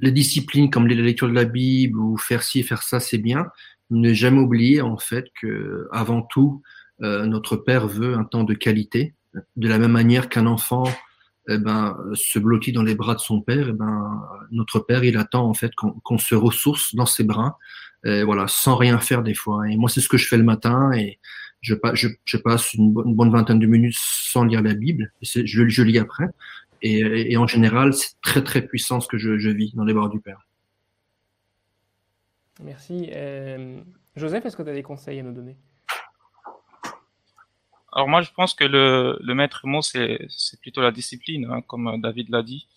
[0.00, 3.46] les disciplines comme la lecture de la Bible ou faire ci, faire ça, c'est bien.
[3.90, 6.62] Ne jamais oublier en fait que avant tout,
[7.02, 9.14] euh, notre Père veut un temps de qualité,
[9.56, 10.84] de la même manière qu'un enfant
[11.48, 15.16] eh ben, se blottit dans les bras de son père, eh ben, notre père, il
[15.18, 17.58] attend en fait qu'on se ressource dans ses bras,
[18.04, 19.68] voilà, sans rien faire des fois.
[19.68, 21.18] Et moi, c'est ce que je fais le matin, et
[21.60, 25.82] je, je, je passe une bonne, vingtaine de minutes sans lire la Bible, je, je
[25.82, 26.28] lis après.
[26.80, 29.94] Et, et en général, c'est très très puissant ce que je, je vis dans les
[29.94, 30.46] bras du Père.
[32.60, 33.10] Merci.
[33.12, 33.80] Euh,
[34.16, 35.56] Joseph, est-ce que tu as des conseils à nous donner?
[37.92, 40.28] Alors moi, je pense que le, maître mot, c'est
[40.60, 42.68] plutôt la discipline, hein, comme euh, David l'a dit.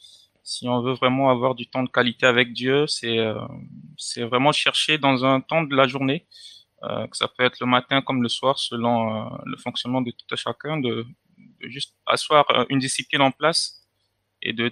[0.44, 3.36] Si on veut vraiment avoir du temps de qualité avec Dieu, c'est euh,
[4.18, 6.26] vraiment chercher dans un temps de la journée,
[6.82, 10.36] que ça peut être le matin comme le soir, selon le fonctionnement de tout un
[10.38, 11.06] chacun, de,
[11.60, 13.84] de juste asseoir une discipline en place
[14.42, 14.72] et de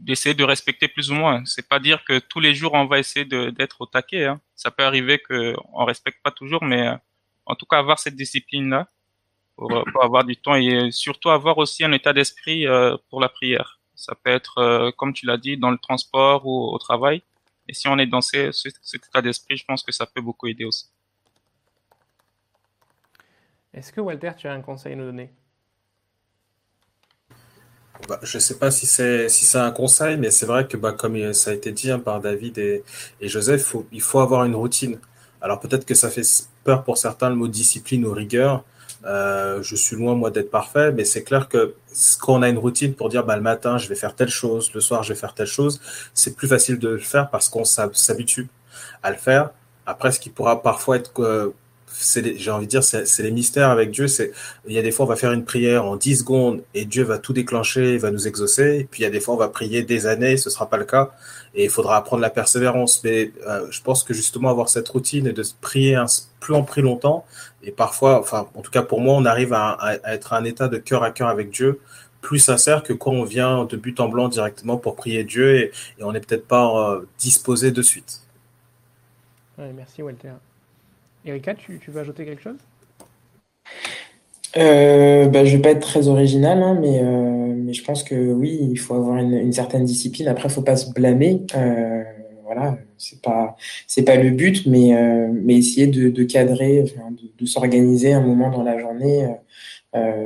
[0.00, 1.44] d'essayer de respecter plus ou moins.
[1.44, 4.26] C'est pas dire que tous les jours on va essayer d'être au taquet.
[4.26, 4.40] Hein.
[4.54, 6.96] Ça peut arriver que on respecte pas toujours, mais euh,
[7.46, 8.88] en tout cas avoir cette discipline là
[9.56, 13.20] pour, euh, pour avoir du temps et surtout avoir aussi un état d'esprit euh, pour
[13.20, 13.80] la prière.
[13.94, 17.22] Ça peut être, comme tu l'as dit, dans le transport ou au travail.
[17.68, 20.48] Et si on est dans ce, cet état d'esprit, je pense que ça peut beaucoup
[20.48, 20.86] aider aussi.
[23.72, 25.30] Est-ce que Walter, tu as un conseil à nous donner?
[28.08, 30.76] Bah, je ne sais pas si c'est si c'est un conseil, mais c'est vrai que
[30.76, 32.82] bah, comme ça a été dit hein, par David et,
[33.20, 34.98] et Joseph, il faut avoir une routine.
[35.40, 36.26] Alors peut-être que ça fait
[36.64, 38.64] peur pour certains le mot discipline ou rigueur.
[39.04, 41.74] Euh, je suis loin moi d'être parfait, mais c'est clair que
[42.20, 44.72] quand on a une routine pour dire bah, le matin je vais faire telle chose,
[44.74, 45.80] le soir je vais faire telle chose,
[46.14, 48.48] c'est plus facile de le faire parce qu'on s'habitue
[49.02, 49.50] à le faire.
[49.86, 51.54] Après, ce qui pourra parfois être euh,
[52.00, 54.08] j'ai envie de dire, c'est les mystères avec Dieu.
[54.08, 54.32] C'est,
[54.66, 57.04] il y a des fois, on va faire une prière en 10 secondes et Dieu
[57.04, 58.88] va tout déclencher, il va nous exaucer.
[58.90, 60.84] Puis, il y a des fois, on va prier des années, ce sera pas le
[60.84, 61.10] cas.
[61.54, 63.02] Et il faudra apprendre la persévérance.
[63.04, 66.06] Mais euh, je pense que justement, avoir cette routine et de prier un,
[66.40, 67.24] plus en prie longtemps,
[67.62, 70.68] et parfois, enfin, en tout cas pour moi, on arrive à, être à un état
[70.68, 71.80] de cœur à cœur avec Dieu
[72.20, 75.72] plus sincère que quand on vient de but en blanc directement pour prier Dieu et,
[76.00, 78.20] on n'est peut-être pas euh, disposé de suite.
[79.58, 80.32] Merci Walter.
[81.24, 82.56] Erika, tu, veux ajouter quelque chose?
[84.56, 88.14] Euh, bah, je vais pas être très original, hein, mais, euh, mais je pense que
[88.14, 90.28] oui, il faut avoir une, certaine discipline.
[90.28, 91.42] Après, il faut pas se blâmer.
[91.54, 92.02] Euh,
[92.44, 92.76] voilà,
[93.24, 96.84] pas le but, mais euh, essayer de, cadrer,
[97.38, 99.26] de, s'organiser un moment dans la journée,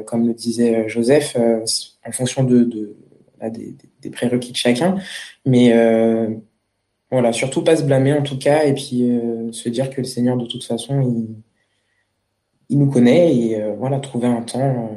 [0.07, 4.97] comme le disait Joseph, en fonction de, des, des, prérequis de chacun.
[5.45, 5.73] Mais
[7.11, 10.07] voilà, surtout pas se blâmer en tout cas, et puis euh, se dire que le
[10.07, 11.37] Seigneur, de toute façon, il,
[12.69, 14.97] il nous connaît, et euh, voilà, trouver un temps, euh,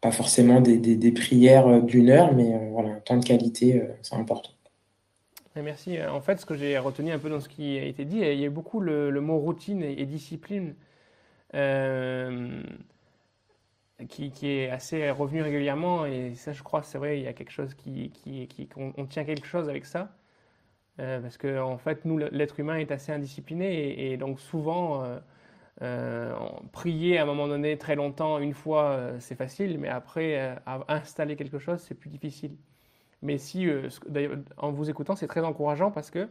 [0.00, 4.50] pas forcément des, des, prières d'une heure, mais voilà, un temps de qualité, c'est important.
[5.56, 6.02] Merci.
[6.02, 8.40] En fait, ce que j'ai retenu un peu dans ce qui a été dit, il
[8.40, 10.74] y a beaucoup le, mot routine et, discipline
[14.08, 16.06] qui, qui, est assez revenu régulièrement.
[16.06, 19.24] Et ça, je crois, c'est vrai, il y a quelque chose qui, qui on, tient
[19.24, 20.16] quelque chose avec ça.
[21.00, 25.18] Euh, parce que en fait, nous, l'être humain est assez indiscipliné et, donc souvent, euh,
[25.82, 26.34] euh,
[26.72, 30.56] prier à un moment donné très longtemps, une fois, c'est facile, mais après,
[30.88, 32.56] installer quelque chose, c'est plus difficile.
[33.22, 33.68] Mais si,
[34.56, 36.28] en vous écoutant, c'est très encourageant parce que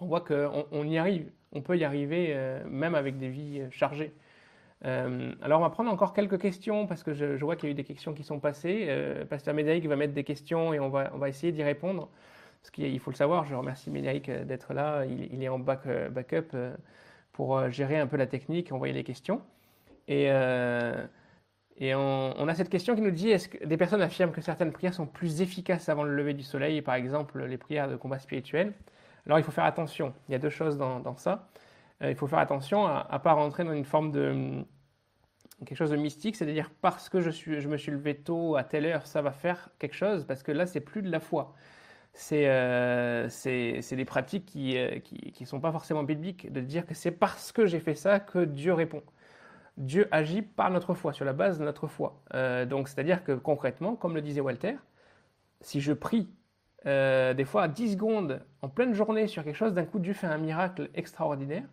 [0.00, 4.12] on voit qu'on on y arrive, on peut y arriver même avec des vies chargées.
[4.82, 7.74] alors, on va prendre encore quelques questions parce que je, vois qu'il y a eu
[7.74, 8.88] des questions qui sont passées.
[9.28, 12.08] Pasteur Médaïque va mettre des questions et on va, on va essayer d'y répondre.
[12.64, 15.04] Parce qu'il faut le savoir, je remercie Médéric euh, d'être là.
[15.04, 16.74] Il, est en euh, backup euh,
[17.32, 19.42] pour gérer un peu la technique, envoyer les questions.
[20.08, 20.30] Et,
[21.94, 24.94] on, a cette question qui nous dit est-ce que des personnes affirment que certaines prières
[24.94, 28.72] sont plus efficaces avant le lever du soleil, par exemple les prières de combat spirituel?
[29.26, 30.14] Alors il faut faire attention.
[30.30, 31.50] Il y a deux choses dans, ça.
[32.00, 34.64] il faut faire attention à ne pas rentrer dans une forme de
[35.66, 38.86] quelque chose de mystique, c'est-à-dire parce que je, je me suis levé tôt à telle
[38.86, 41.54] heure, ça va faire quelque chose, parce que là, c'est plus de la foi
[42.14, 43.28] c'est euh,
[43.90, 47.66] des pratiques qui ne euh, sont pas forcément bibliques, de dire que c'est parce que
[47.66, 49.02] j'ai fait ça que Dieu répond.
[49.76, 52.22] Dieu agit par notre foi, sur la base de notre foi.
[52.34, 54.76] Euh, donc, c'est-à-dire que concrètement, comme le disait Walter,
[55.60, 56.28] si je prie
[56.84, 60.26] des fois à 10 secondes en pleine journée sur quelque chose, d'un coup Dieu fait
[60.26, 61.64] un miracle extraordinaire.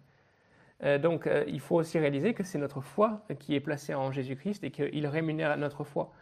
[1.02, 4.72] donc, il faut aussi réaliser que c'est notre foi qui est placée en Jésus-Christ et
[4.72, 6.14] qu'il rémunère notre foi.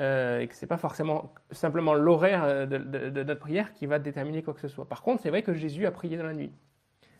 [0.00, 4.00] Euh, et que ce n'est pas forcément simplement l'horaire euh, de, notre prière qui va
[4.00, 4.88] déterminer quoi que ce soit.
[4.88, 6.50] Par contre, c'est vrai que Jésus a prié dans la nuit.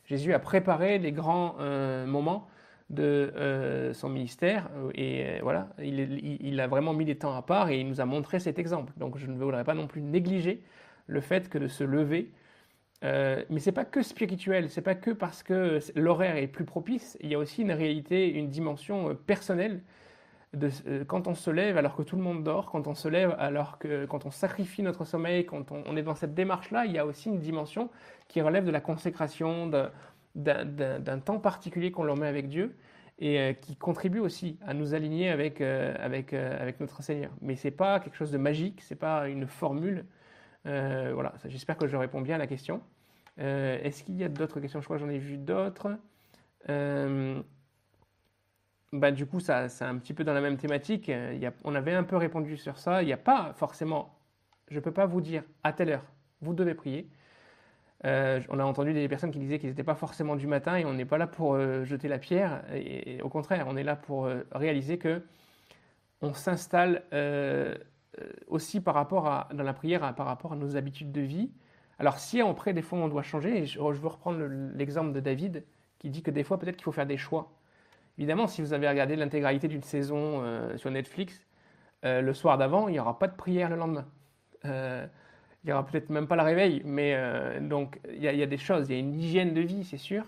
[0.07, 2.49] Jésus a préparé les grands euh, moments
[2.91, 7.89] de son ministère et voilà, il, a vraiment mis des temps à part et il
[7.89, 8.93] nous a montré cet exemple.
[8.99, 10.63] Donc je ne voudrais pas non plus négliger
[11.07, 12.31] le fait que de se lever
[13.03, 17.17] mais mais c'est pas que spirituel, c'est pas que parce que l'horaire est plus propice,
[17.21, 19.83] il y a aussi une réalité, une dimension personnelle
[20.87, 23.35] euh, quand on se lève alors que tout le monde dort, quand on se lève
[23.39, 26.99] alors que quand on sacrifie notre sommeil, quand on, est dans cette démarche-là, il y
[26.99, 27.91] a aussi une dimension
[28.29, 29.71] qui relève de la consécration,
[30.35, 32.77] d'un temps particulier qu'on leur met avec Dieu
[33.19, 37.31] et euh, qui contribue aussi à nous aligner avec, euh, avec, avec notre Seigneur.
[37.41, 40.05] Mais ce n'est pas quelque chose de magique, ce n'est pas une formule.
[40.65, 42.81] voilà, j'espère que je réponds bien à la question.
[43.37, 44.81] Est-ce qu'il y a d'autres questions?
[44.81, 45.99] Je crois que j'en ai vu d'autres
[48.95, 51.11] bah, du coup, ça, c'est un petit peu dans la même thématique.
[51.11, 53.03] A, on avait un peu répondu sur ça.
[53.03, 54.17] Il n'y a pas forcément,
[54.71, 56.05] je ne peux pas vous dire à telle heure,
[56.41, 57.11] vous devez prier.
[58.07, 60.85] Euh, on a entendu des personnes qui disaient qu'ils n'étaient pas forcément du matin et
[60.85, 62.63] on n'est pas là pour euh, jeter la pierre.
[62.73, 65.23] Et, au contraire, on est là pour euh, réaliser que
[66.23, 67.03] on s'installe
[68.47, 71.51] aussi par rapport à, dans la prière par rapport à nos habitudes de vie.
[71.99, 74.39] Alors si après des fois on doit changer, et je veux reprendre
[74.75, 75.65] l'exemple de David
[75.99, 77.53] qui dit que des fois peut-être qu'il faut faire des choix.
[78.19, 81.41] Évidemment, si vous avez regardé l'intégralité d'une saison euh, sur Netflix,
[82.05, 84.07] euh, le soir d'avant, il n'y aura pas de prière le lendemain.
[84.65, 85.07] Euh,
[85.63, 87.17] il n'y aura peut-être même pas le réveil, mais
[87.63, 89.97] donc il y, y, a des choses, il y a une hygiène de vie, c'est
[89.97, 90.25] sûr.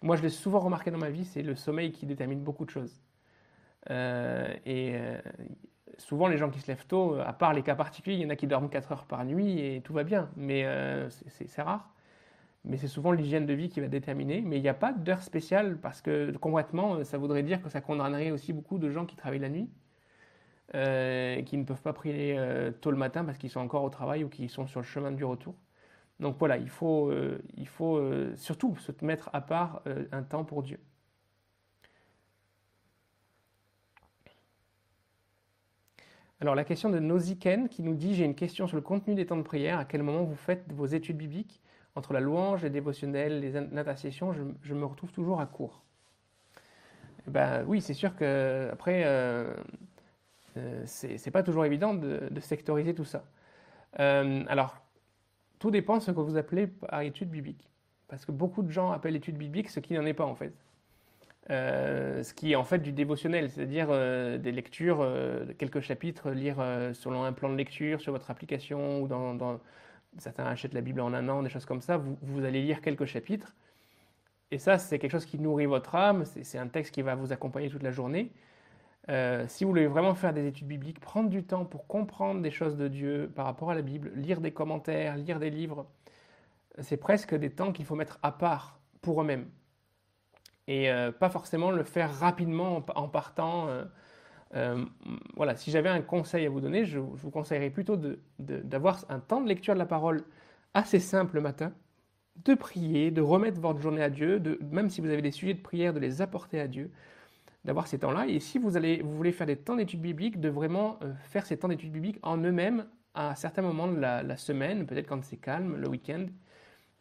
[0.00, 2.70] Moi, je l'ai souvent remarqué dans ma vie, c'est le sommeil qui détermine beaucoup de
[2.70, 2.98] choses.
[3.90, 4.94] Et
[5.98, 8.30] souvent, les gens qui se lèvent tôt, à part les cas particuliers, il y en
[8.30, 10.66] a qui dorment 4 heures par nuit et tout va bien, mais
[11.28, 11.92] c'est rare.
[12.64, 14.40] Mais c'est souvent l'hygiène de vie qui va déterminer.
[14.40, 17.80] Mais il n'y a pas d'heure spéciale parce que concrètement, ça voudrait dire que ça
[17.80, 19.68] condamnerait aussi beaucoup de gens qui travaillent la nuit.
[20.74, 23.90] Euh, qui ne peuvent pas prier euh, tôt le matin parce qu'ils sont encore au
[23.90, 25.54] travail ou qu'ils sont sur le chemin du retour.
[26.18, 28.00] Donc voilà, il faut, euh, il faut
[28.36, 29.82] surtout se mettre à part
[30.12, 30.78] un temps pour Dieu.
[36.40, 39.26] Alors la question de Noziken qui nous dit j'ai une question sur le contenu des
[39.26, 39.78] temps de prière.
[39.78, 41.61] À quel moment vous faites vos études bibliques?
[41.94, 45.82] Entre la louange, les dévotionnels, les intercessions je, me retrouve toujours à court.
[47.26, 49.54] Eh ben oui, c'est sûr que après euh,
[50.56, 53.24] euh, c'est pas toujours évident de, sectoriser tout ça.
[54.00, 54.76] Euh, alors
[55.58, 57.70] tout dépend de ce que vous appelez par étude biblique,
[58.08, 60.52] parce que beaucoup de gens appellent étude biblique ce qui n'en est pas en fait.
[61.50, 63.88] Euh, ce qui est en fait du dévotionnel, c'est-à-dire
[64.38, 65.06] des lectures,
[65.58, 66.56] quelques chapitres, lire
[66.92, 69.60] selon un plan de lecture sur votre application ou dans,
[70.18, 71.96] certains achètent la Bible en un an, des choses comme ça.
[71.96, 73.54] Vous, vous allez lire quelques chapitres
[74.50, 76.24] et ça c'est quelque chose qui nourrit votre âme.
[76.24, 78.32] C'est un texte qui va vous accompagner toute la journée.
[79.08, 82.52] Euh, si vous voulez vraiment faire des études bibliques, prendre du temps pour comprendre des
[82.52, 85.86] choses de Dieu par rapport à la Bible, lire des commentaires, lire des livres,
[86.78, 89.48] c'est presque des temps qu'il faut mettre à part pour eux-mêmes
[90.68, 93.68] et euh, pas forcément le faire rapidement en, partant.
[93.68, 93.84] Euh,
[94.54, 94.84] euh,
[95.36, 97.98] voilà, si j'avais un conseil à vous donner, je, vous conseillerais plutôt
[98.38, 100.24] d'avoir un temps de lecture de la parole
[100.74, 101.72] assez simple le matin,
[102.44, 105.60] de prier, de remettre votre journée à Dieu, même si vous avez des sujets de
[105.60, 106.90] prière, de les apporter à Dieu,
[107.64, 108.26] d'avoir ces temps-là.
[108.26, 111.46] Et si vous, allez, vous voulez faire des temps d'études bibliques, de vraiment euh, faire
[111.46, 115.22] ces temps d'études bibliques en eux-mêmes à certains moments de la, la semaine, peut-être quand
[115.22, 116.26] c'est calme, le week-end,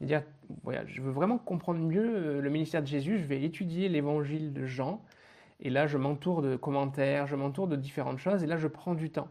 [0.01, 0.23] et dire,
[0.63, 4.51] voilà, je veux vraiment comprendre mieux euh, le ministère de Jésus, je vais étudier l'évangile
[4.53, 5.03] de Jean,
[5.61, 8.95] et là je m'entoure de commentaires, je m'entoure de différentes choses, et là je prends
[8.95, 9.29] du temps.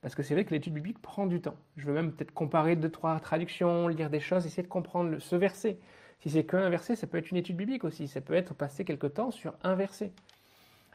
[0.00, 1.56] Parce que c'est vrai que l'étude biblique prend du temps.
[1.76, 5.36] Je veux même peut-être comparer deux, trois traductions, lire des choses, essayer de comprendre ce
[5.36, 5.78] verset.
[6.20, 8.06] Si c'est qu'un verset, ça peut être une étude biblique aussi.
[8.08, 10.12] Ça peut être passer quelque temps sur un verset.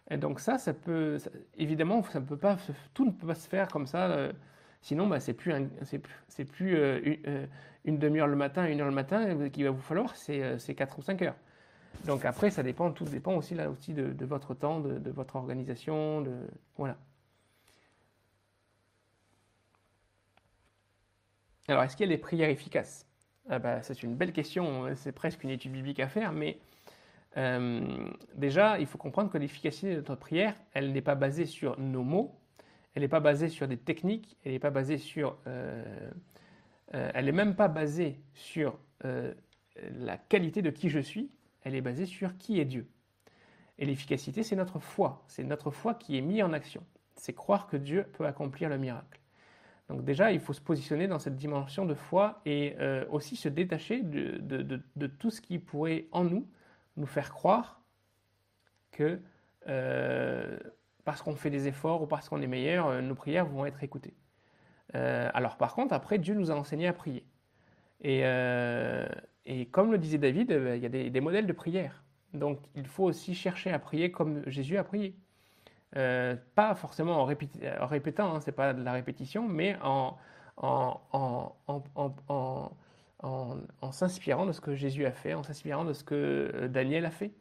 [0.10, 2.58] Et donc ça, ça peut, ça, évidemment, peut pas,
[2.94, 4.10] tout ne peut pas se faire comme ça.
[4.12, 4.32] Euh,
[4.84, 7.46] Sinon, bah, c'est plus, euh, une, euh,
[7.86, 11.00] une demi-heure le matin, une heure le matin qu'il va vous falloir, c'est euh, 4
[11.00, 11.36] ou 5 heures.
[12.06, 16.22] Donc après, ça dépend, tout dépend aussi là aussi de, votre temps, de, votre organisation,
[16.22, 16.36] de
[16.78, 16.98] voilà.
[21.70, 23.08] Alors, est-ce qu'il y a des prières efficaces?
[23.50, 26.60] Ah bah, C'est une belle question, c'est presque une étude biblique à faire, mais
[27.38, 31.80] euh, déjà, il faut comprendre que l'efficacité de notre prière, elle n'est pas basée sur
[31.80, 32.40] nos mots,
[32.96, 35.38] elle n'est pas basée sur des techniques, elle n'est pas basée sur...
[35.48, 36.12] Euh,
[36.94, 41.30] euh, elle n'est même pas basée sur la qualité de qui je suis,
[41.64, 42.88] elle est basée sur qui est Dieu.
[43.78, 45.24] Et l'efficacité, c'est notre foi.
[45.28, 46.84] C'est notre foi qui est mise en action.
[47.16, 49.20] C'est croire que Dieu peut accomplir le miracle.
[49.90, 53.50] Donc déjà, il faut se positionner dans cette dimension de foi et euh, aussi se
[53.50, 56.48] détacher de, tout ce qui pourrait en nous
[56.96, 57.82] nous faire croire
[58.92, 59.20] que
[59.68, 60.58] euh,
[61.04, 63.84] parce qu'on fait des efforts ou parce qu'on est meilleur, euh, nos prières vont être
[63.84, 64.14] écoutées.
[64.94, 67.26] Alors par contre, après, Dieu nous a enseigné à prier.
[69.46, 72.04] Et comme le disait David, euh, il y a des, modèles de prière.
[72.34, 75.16] Donc il faut aussi chercher à prier comme Jésus a prié.
[75.96, 80.18] Euh, pas forcément en, répétant, hein, c'est pas de la répétition, mais en,
[83.92, 87.32] s'inspirant de ce que Jésus a fait, en s'inspirant de ce que Daniel a fait.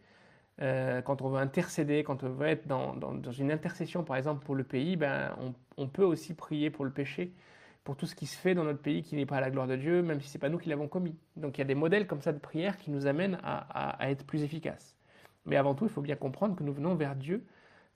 [0.60, 4.54] Euh, quand on veut intercéder, quand on veut être dans, une intercession, par exemple, pour
[4.54, 5.34] le pays, ben,
[5.76, 7.32] on, peut aussi prier pour le péché,
[7.84, 9.66] pour tout ce qui se fait dans notre pays qui n'est pas à la gloire
[9.66, 11.16] de Dieu, même si c'est pas nous qui l'avons commis.
[11.36, 14.24] Donc il y a des modèles comme ça de prière qui nous amènent à, être
[14.24, 14.96] plus efficaces.
[15.46, 17.44] Mais avant tout, il faut bien comprendre que nous venons vers Dieu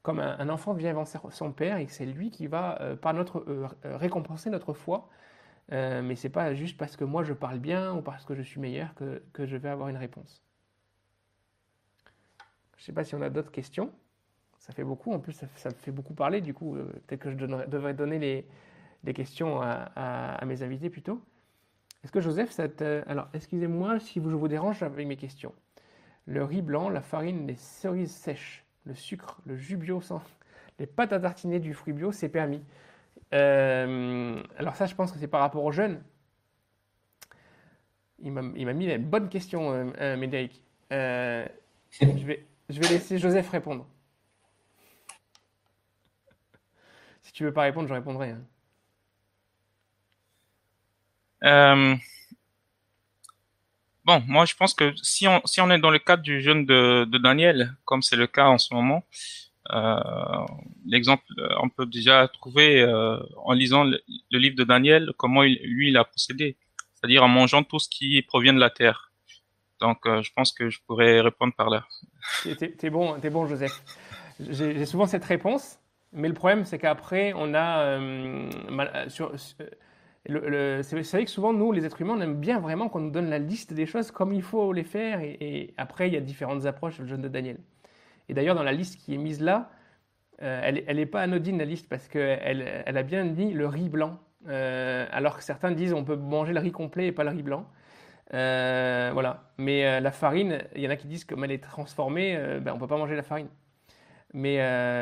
[0.02, 3.12] comme un, enfant vient vers son père et que c'est lui qui va, euh, par
[3.12, 5.08] notre, euh, récompenser notre foi.
[5.72, 8.42] Euh, mais c'est pas juste parce que moi je parle bien ou parce que je
[8.42, 10.42] suis meilleur que, je vais avoir une réponse.
[12.76, 13.90] Je ne sais pas si on a d'autres questions.
[14.58, 17.30] Ça fait beaucoup, en plus ça, ça fait beaucoup parler, du coup euh, peut-être que
[17.30, 18.46] je devrais donner les,
[19.06, 21.22] les questions à, mes invités plutôt.
[22.04, 23.02] Est-ce que Joseph, ça te...
[23.08, 25.54] alors excusez-moi si je vous dérange avec mes questions.
[26.26, 30.20] Le riz blanc, la farine, les cerises sèches, le sucre, le jus bio sans...
[30.78, 32.62] les pâtes à tartiner du fruit bio, c'est permis.
[33.32, 36.02] Euh, alors ça, je pense que c'est par rapport aux jeunes.
[38.18, 40.62] Il m'a mis une bonne question, euh, euh Médéric.
[40.92, 41.46] Euh,
[42.00, 43.86] je vais, je vais laisser Joseph répondre.
[47.22, 48.30] Si tu veux pas répondre, je répondrai.
[48.30, 48.40] Hein.
[51.44, 51.94] Euh,
[54.04, 56.64] bon, moi je pense que si on, si on est dans le cadre du jeûne
[56.64, 59.04] de, Daniel, comme c'est le cas en ce moment,
[59.72, 60.00] euh,
[60.86, 62.84] l'exemple, euh, on peut déjà trouver
[63.36, 66.56] en lisant le, livre de Daniel comment lui il a procédé,
[66.94, 69.12] c'est-à-dire en mangeant tout ce qui provient de la terre.
[69.80, 71.84] Donc, je pense que je pourrais répondre par là.
[72.78, 73.82] T'es bon, es bon, Joseph.
[74.40, 75.78] J'ai souvent cette réponse,
[76.12, 77.98] mais le problème, c'est qu'après, on a
[79.10, 79.32] sur,
[80.28, 83.30] c'est vrai que souvent, nous, les êtres humains, on aime bien vraiment qu'on nous donne
[83.30, 85.20] la liste des choses comme il faut les faire.
[85.22, 87.58] Et, après, il y a différentes approches le jeûne de Daniel.
[88.28, 89.70] Et d'ailleurs, dans la liste qui est mise là,
[90.42, 93.88] euh, elle n'est pas anodine, la liste, parce qu'elle elle a bien dit le riz
[93.88, 94.18] blanc.
[94.48, 97.42] Euh, alors que certains disent on peut manger le riz complet et pas le riz
[97.42, 97.68] blanc.
[98.34, 99.50] Euh, voilà.
[99.58, 102.72] Mais la farine, il y en a qui disent que comme elle est transformée, ben,
[102.72, 103.48] on ne peut pas manger la farine.
[104.34, 104.58] Mais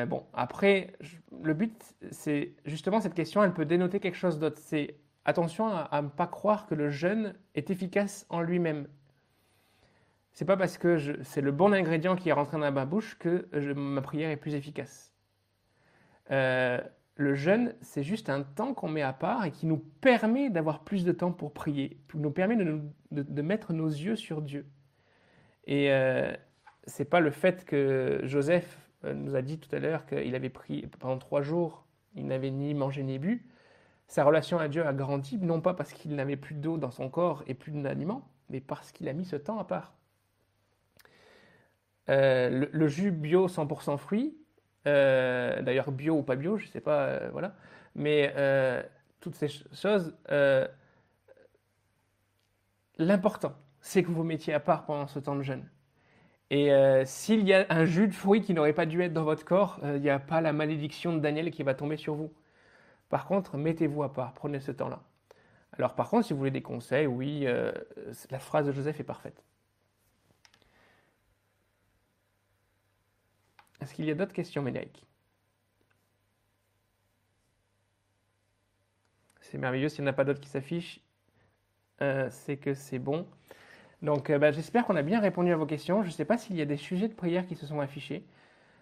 [0.06, 0.92] bon, après,
[1.42, 1.74] le but,
[2.10, 4.58] c'est justement cette question, elle peut dénoter quelque chose d'autre.
[4.60, 8.86] C'est attention à ne pas croire que le jeûne est efficace en lui-même
[10.34, 13.48] c'est pas parce que c'est le bon ingrédient qui est rentré dans ma bouche que
[13.74, 15.14] ma prière est plus efficace.
[16.32, 16.80] Euh,
[17.14, 20.82] le jeûne, c'est juste un temps qu'on met à part et qui nous permet d'avoir
[20.82, 24.66] plus de temps pour prier, qui nous permet de, mettre nos yeux sur Dieu.
[25.68, 26.32] Et euh,
[26.84, 30.50] c'est pas le fait que Joseph euh, nous a dit tout à l'heure qu'il avait
[30.50, 33.48] pris pendant trois jours, il n'avait ni mangé ni bu.
[34.07, 37.09] Sa relation à Dieu a grandi, non pas parce qu'il n'avait plus d'eau dans son
[37.09, 39.94] corps et plus d'aliments, mais parce qu'il a mis ce temps à part.
[42.11, 44.36] Euh, le, jus bio 100% fruits,
[44.86, 47.55] euh, d'ailleurs bio ou pas bio, je ne sais pas, euh, voilà.
[47.94, 48.34] Mais
[49.20, 50.14] toutes ces choses,
[52.98, 55.68] l'important, c'est que vous vous mettiez à part pendant ce temps de jeûne.
[56.50, 56.70] Et
[57.07, 59.80] s'il y a un jus de fruits qui n'aurait pas dû être dans votre corps,
[59.82, 62.32] il n'y a pas la malédiction de Daniel qui va tomber sur vous.
[63.14, 65.00] Par contre, mettez-vous à part, prenez ce temps-là.
[65.74, 67.46] Alors par contre, si vous voulez des conseils, oui,
[68.32, 69.40] la phrase de Joseph est parfaite.
[73.80, 75.06] Est-ce qu'il y a d'autres questions, Médéric?
[79.42, 79.88] C'est merveilleux.
[79.88, 81.00] S'il n'y en a pas d'autres qui s'affichent,
[82.02, 83.28] euh, c'est que c'est bon.
[84.02, 86.02] Donc, euh, bah, j'espère qu'on a bien répondu à vos questions.
[86.02, 88.26] Je ne sais pas s'il y a des sujets de prière qui se sont affichés.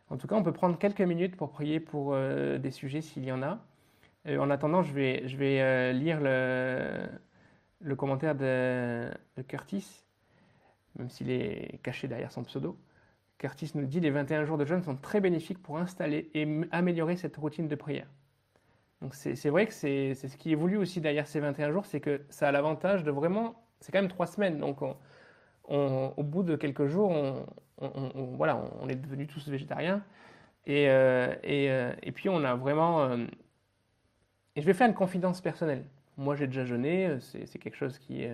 [0.08, 3.26] En tout cas, on peut prendre quelques minutes pour prier pour euh, des sujets s'il
[3.26, 3.62] y en a.
[4.26, 9.10] en attendant, je vais, vais lire le, commentaire de,
[9.48, 10.04] Curtis,
[10.96, 12.78] même s'il est caché derrière son pseudo.
[13.38, 17.16] Curtis nous dit les 21 jours de jeûne sont très bénéfiques pour installer et améliorer
[17.16, 18.06] cette routine de prière.
[19.00, 22.20] Donc c'est vrai que c'est ce qui voulu aussi derrière ces 21 jours, c'est que
[22.28, 24.80] ça a l'avantage de vraiment, c'est quand même trois semaines, donc
[25.68, 30.04] au bout de quelques jours, on, voilà, on est devenus tous végétariens.
[30.68, 33.16] Euh, euh, et, puis on a vraiment...
[34.56, 35.84] Euh, et je vais faire une confidence personnelle.
[36.16, 38.26] Moi j'ai déjà jeûné, c'est quelque chose qui...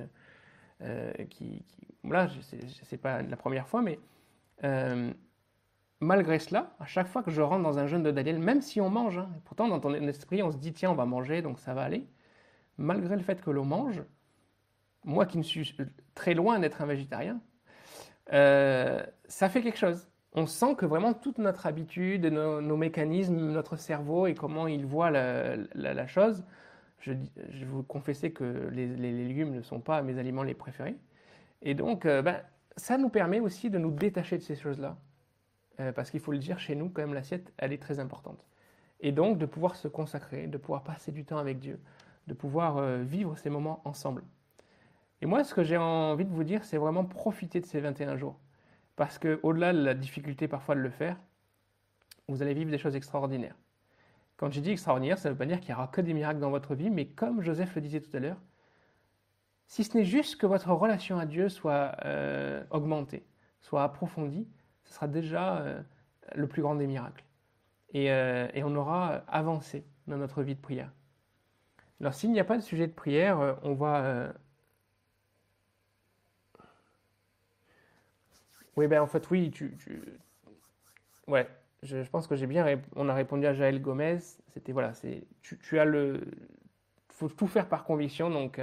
[1.30, 2.28] qui, qui voilà,
[2.84, 3.98] c'est pas la première fois, mais
[4.64, 5.12] euh,
[6.00, 8.80] malgré cela, à chaque fois que je rentre dans un jeûne de Daniel, même si
[8.80, 11.60] on mange, hein, pourtant dans ton esprit on se dit tiens on va manger donc
[11.60, 12.06] ça va aller,
[12.76, 14.02] malgré le fait que l'on mange,
[15.04, 15.76] moi qui me suis
[16.14, 17.40] très loin d'être un végétarien,
[18.32, 20.07] euh, ça fait quelque chose.
[20.34, 25.10] On sent que vraiment toute notre habitude, nos, mécanismes, notre cerveau et comment il voit
[25.10, 26.44] la, chose,
[27.00, 27.12] je,
[27.50, 30.96] je, vous confesser que les, légumes ne sont pas mes aliments les préférés.
[31.62, 32.42] Et donc, euh, ben,
[32.76, 34.96] ça nous permet aussi de nous détacher de ces choses-là.
[35.80, 38.44] Euh, parce qu'il faut le dire, chez nous, quand même, l'assiette, elle est très importante.
[39.00, 41.80] Et donc, de pouvoir se consacrer, de pouvoir passer du temps avec Dieu,
[42.26, 44.24] de pouvoir euh, vivre ces moments ensemble.
[45.20, 48.16] Et moi, ce que j'ai envie de vous dire, c'est vraiment profiter de ces 21
[48.16, 48.38] jours.
[48.98, 51.16] Parce qu'au-delà de la difficulté parfois de le faire,
[52.26, 53.54] vous allez vivre des choses extraordinaires.
[54.36, 56.40] Quand je dis extraordinaire, ça ne veut pas dire qu'il n'y aura que des miracles
[56.40, 58.40] dans votre vie, mais comme Joseph le disait tout à l'heure,
[59.68, 63.24] si ce n'est juste que votre relation à Dieu soit euh, augmentée,
[63.60, 64.48] soit approfondie,
[64.82, 65.80] ce sera déjà euh,
[66.34, 67.24] le plus grand des miracles.
[67.94, 70.90] Euh, et, on aura avancé dans notre vie de prière.
[72.00, 74.32] Alors s'il n'y a pas de sujet de prière, on va...
[78.78, 79.76] Oui, ben en fait, oui, tu...
[81.26, 81.48] Ouais,
[81.82, 82.80] je, pense que j'ai bien...
[82.96, 84.18] On a répondu à Jaël Gomez.
[84.54, 85.24] C'était, voilà, c'est...
[85.42, 86.20] Tu, tu, as le...
[87.10, 88.60] Faut tout faire par conviction, donc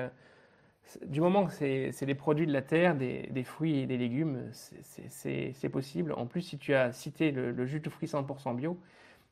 [1.06, 5.70] du moment que c'est des produits de la terre, des, fruits et des légumes, c'est
[5.70, 6.14] possible.
[6.14, 8.80] En plus, si tu as cité le, jus de fruits 100% bio,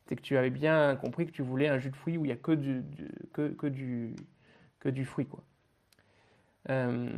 [0.06, 2.28] c'est que tu avais bien compris que tu voulais un jus de fruits où il
[2.28, 2.84] n'y a que du,
[3.32, 4.16] que, du,
[4.80, 5.28] que du fruit.
[5.28, 5.44] Quoi.
[6.70, 7.10] Euh,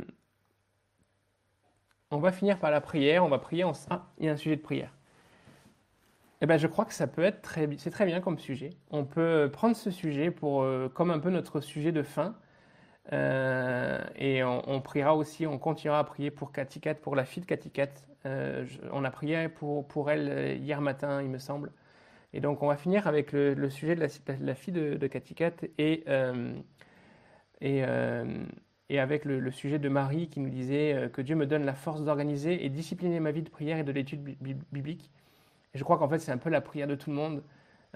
[2.10, 3.24] on va finir par la prière.
[3.24, 3.72] On va prier en.
[3.90, 4.92] Ah, il y a un sujet de prière.
[6.42, 8.70] Eh ben, je crois que ça peut être très, c'est très bien comme sujet.
[8.90, 12.36] On peut prendre ce sujet pour, euh, comme un peu notre sujet de fin
[13.12, 17.90] et on, priera aussi, on continuera à prier pour Katikat, pour la fille de Katikat.
[18.24, 21.72] on a prié pour, pour elle hier matin, il me semble.
[22.32, 24.00] Et donc, on va finir avec le, sujet de
[24.40, 26.04] la, fille de, de Katikat et,
[27.60, 27.84] et,
[28.88, 32.04] et avec le, sujet de Marie qui nous disait que Dieu me donne la force
[32.04, 34.22] d'organiser et discipliner ma vie de prière et de l'étude
[34.72, 35.10] biblique.
[35.74, 37.42] Je crois qu'en fait, c'est un peu la prière de tout le monde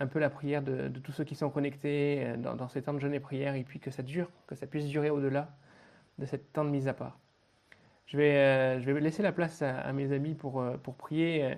[0.00, 2.98] un peu la prière de, tous ceux qui sont connectés euh, dans, ces temps de
[2.98, 5.50] jeûne et prière, et puis que ça dure, que ça puisse durer au-delà
[6.18, 7.18] de cette temps de mise à part.
[8.06, 11.54] Je vais, euh, je vais laisser la place à, mes amis pour, euh, pour prier.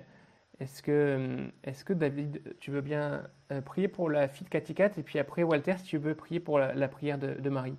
[0.59, 3.23] Est-ce que, est que David, tu veux bien
[3.65, 6.59] prier pour la fille de Katikat, et puis après Walter, si tu veux prier pour
[6.59, 7.75] la, prière de Marie?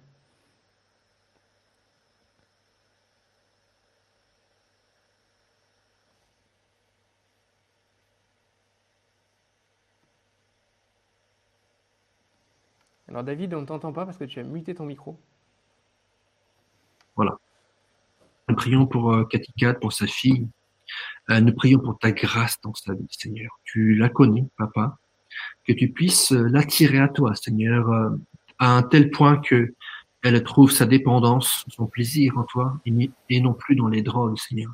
[13.15, 15.17] Alors David, on ne t'entend pas parce que tu as muté ton micro.
[17.15, 17.39] Voilà.
[18.49, 19.25] Nous prions pour euh,
[19.81, 20.49] pour sa fille.
[21.31, 23.61] Euh, nous prions pour ta grâce dans sa vie, Seigneur.
[23.63, 24.99] Tu la connais, Papa.
[25.65, 28.11] Que tu puisses euh, l'attirer à toi, Seigneur, euh,
[28.59, 29.75] à un tel point que
[30.25, 32.81] elle trouve sa dépendance, son plaisir en toi,
[33.31, 34.73] et non plus dans les drogues, Seigneur.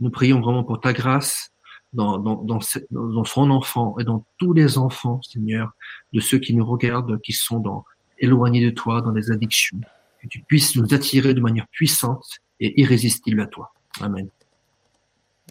[0.00, 1.52] Nous prions vraiment pour ta grâce,
[1.96, 5.72] dans, son enfant et dans tous les enfants, Seigneur,
[6.12, 7.84] de ceux qui nous regardent, qui sont
[8.18, 9.80] éloignés de toi, dans des addictions.
[10.22, 12.24] Que tu puisses nous attirer de manière puissante
[12.60, 13.72] et irrésistible à toi.
[14.00, 14.28] Amen.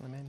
[0.03, 0.25] Amen.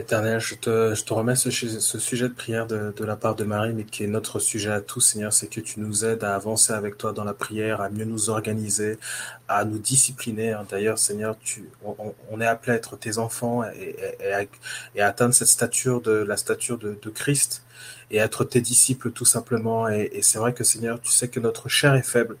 [0.00, 4.02] Éternel, je te, remets ce, sujet de prière de, la part de Marie, mais qui
[4.02, 7.12] est notre sujet à tous, Seigneur, c'est que tu nous aides à avancer avec toi
[7.12, 8.98] dans la prière, à mieux nous organiser,
[9.46, 10.52] à nous discipliner.
[10.52, 10.66] Hein.
[10.70, 14.48] D'ailleurs, Seigneur, tu, on, on, est appelé à être tes enfants et, et,
[14.94, 17.62] et, à, atteindre cette stature de la stature de, Christ
[18.10, 19.86] et être tes disciples tout simplement.
[19.88, 22.38] Et, c'est vrai que Seigneur, tu sais que notre chair est faible.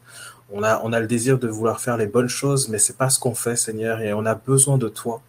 [0.50, 3.10] On a, on a le désir de vouloir faire les bonnes choses, mais c'est pas
[3.10, 5.20] ce qu'on fait, Seigneur, et on a besoin de toi.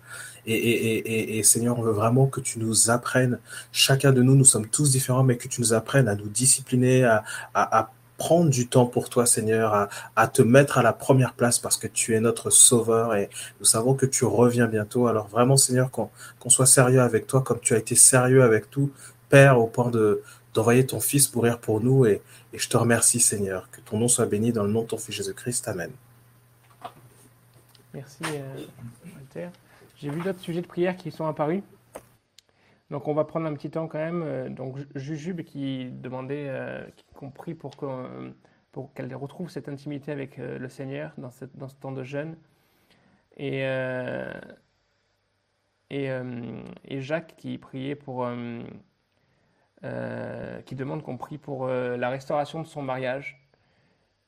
[0.45, 3.39] Et, et, et, et, Seigneur, on veut vraiment que tu nous apprennes,
[3.71, 7.03] chacun de nous, nous sommes tous différents, mais que tu nous apprennes à nous discipliner,
[7.03, 7.23] à,
[7.53, 11.57] à, prendre du temps pour toi, Seigneur, à, à, te mettre à la première place
[11.57, 15.07] parce que tu es notre sauveur et nous savons que tu reviens bientôt.
[15.07, 16.09] Alors vraiment, Seigneur, qu'on
[16.49, 18.91] soit sérieux avec toi comme tu as été sérieux avec tout,
[19.29, 20.21] Père, au point de
[20.53, 22.05] d'envoyer ton Fils mourir pour nous.
[22.05, 22.21] Et,
[22.53, 23.69] et je te remercie, Seigneur.
[23.71, 25.67] Que ton nom soit béni dans le nom de ton Fils Jésus-Christ.
[25.67, 25.91] Amen.
[27.93, 28.65] Merci, euh,
[29.15, 29.49] Walter.
[30.01, 31.61] J'ai vu d'autres sujets de prière qui sont apparus.
[32.89, 34.23] Donc on va prendre un petit temps quand même.
[34.23, 36.83] Euh, donc Jujube qui demandait, euh,
[37.13, 37.75] qu'on prie pour
[38.95, 41.45] qu'elle retrouve cette intimité avec euh, le Seigneur dans, ce
[41.79, 42.35] temps de jeûne.
[43.37, 43.59] Et,
[45.89, 46.09] et,
[46.85, 48.27] et, Jacques qui priait pour,
[49.81, 53.40] qui demande qu'on prie pour la restauration de son mariage.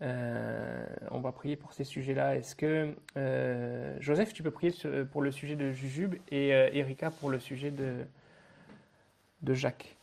[0.03, 2.35] Euh, on va prier pour ces sujets-là.
[2.35, 4.73] Est-ce que euh, Joseph, tu peux prier
[5.11, 8.03] pour le sujet de Jujube et euh, Erika pour le sujet de,
[9.41, 9.95] de Jacques?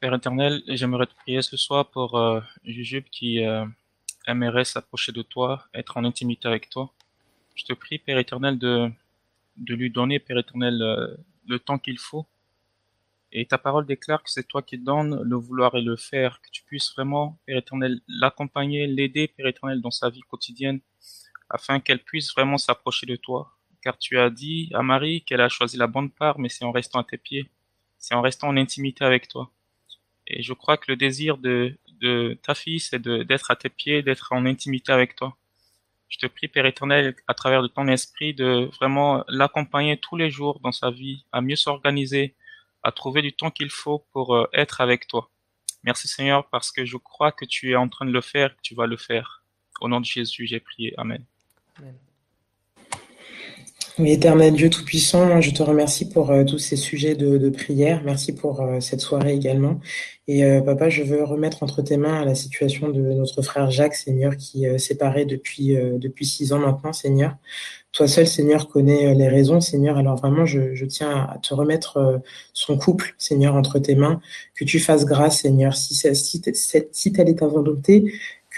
[0.00, 2.20] Père éternel, j'aimerais te prier ce soir pour
[2.64, 3.40] Jujube qui
[4.28, 6.92] aimerait s'approcher de toi, être en intimité avec toi.
[7.56, 8.88] Je te prie, Père éternel, de,
[9.56, 11.18] de lui donner, Père éternel,
[11.48, 12.26] le temps qu'il faut
[13.32, 16.48] et ta parole déclare que c'est toi qui donnes le vouloir et le faire, que
[16.50, 20.80] tu puisses vraiment, Père éternel, l'accompagner, l'aider, Père éternel, dans sa vie quotidienne,
[21.50, 23.54] afin qu'elle puisse vraiment s'approcher de toi.
[23.82, 26.72] Car tu as dit à Marie qu'elle a choisi la bonne part, mais c'est en
[26.72, 27.50] restant à tes pieds,
[27.98, 29.50] c'est en restant en intimité avec toi.
[30.26, 34.02] Et je crois que le désir de, de ta fille, c'est d'être à tes pieds,
[34.02, 35.36] d'être en intimité avec toi.
[36.08, 40.30] Je te prie, Père éternel, à travers de ton esprit, de vraiment l'accompagner tous les
[40.30, 42.34] jours dans sa vie, à mieux s'organiser,
[42.82, 45.30] à trouver du temps qu'il faut pour euh, être avec toi.
[45.84, 48.62] Merci Seigneur parce que je crois que tu es en train de le faire, que
[48.62, 49.44] tu vas le faire.
[49.80, 50.92] Au nom de Jésus, j'ai prié.
[50.96, 51.24] Amen.
[51.78, 51.94] Amen.
[53.98, 58.02] Oui, éternel Dieu Tout-Puissant, je te remercie pour euh, tous ces sujets de, prière.
[58.04, 59.80] Merci pour euh, cette soirée également.
[60.28, 64.36] Et papa, je veux remettre entre tes mains la situation de notre frère Jacques, Seigneur,
[64.36, 67.38] qui est séparé depuis, depuis six ans maintenant, Seigneur.
[67.92, 69.96] Toi seul, Seigneur, connais euh, les raisons, Seigneur.
[69.96, 72.18] Alors vraiment, je, tiens à te remettre euh,
[72.52, 74.20] son couple, Seigneur, entre tes mains.
[74.54, 75.74] Que tu fasses grâce, Seigneur.
[75.74, 76.42] Si, si,
[76.92, 77.46] si telle est ta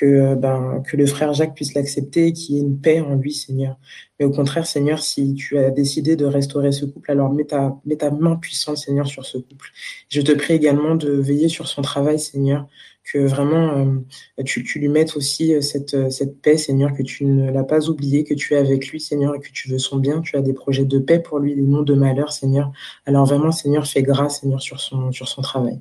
[0.00, 3.16] que, euh, ben, que le frère Jacques puisse l'accepter qu'il y ait une paix en
[3.16, 3.78] lui, Seigneur.
[4.18, 8.10] Mais au contraire, Seigneur, si tu as décidé de restaurer ce couple, alors mets ta,
[8.10, 9.68] main puissante, Seigneur, sur ce couple.
[10.08, 12.66] Je te prie également de veiller sur son travail, Seigneur,
[13.12, 14.02] que vraiment
[14.44, 18.24] tu, tu, lui mettes aussi cette, cette paix, Seigneur, que tu ne l'as pas oublié,
[18.24, 20.20] que tu es avec lui, Seigneur, et que tu veux son bien.
[20.22, 22.72] Tu as des projets de paix pour lui, des noms de malheur, Seigneur.
[23.06, 25.80] Alors vraiment, Seigneur, fais grâce, Seigneur, sur sur son travail.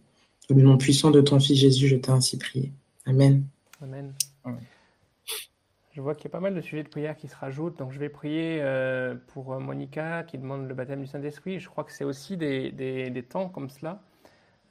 [0.50, 2.74] Au nom puissant de ton Fils Jésus, je t'ai ainsi prié.
[3.06, 3.44] Amen.
[3.82, 4.14] Amen.
[5.92, 7.78] Je vois qu'il y a pas mal de sujets de prière qui se rajoutent.
[7.78, 11.60] Donc, je vais prier euh, pour euh, Monica qui demande le baptême du Saint-Esprit.
[11.60, 14.02] Je crois que c'est aussi des, des, temps comme cela.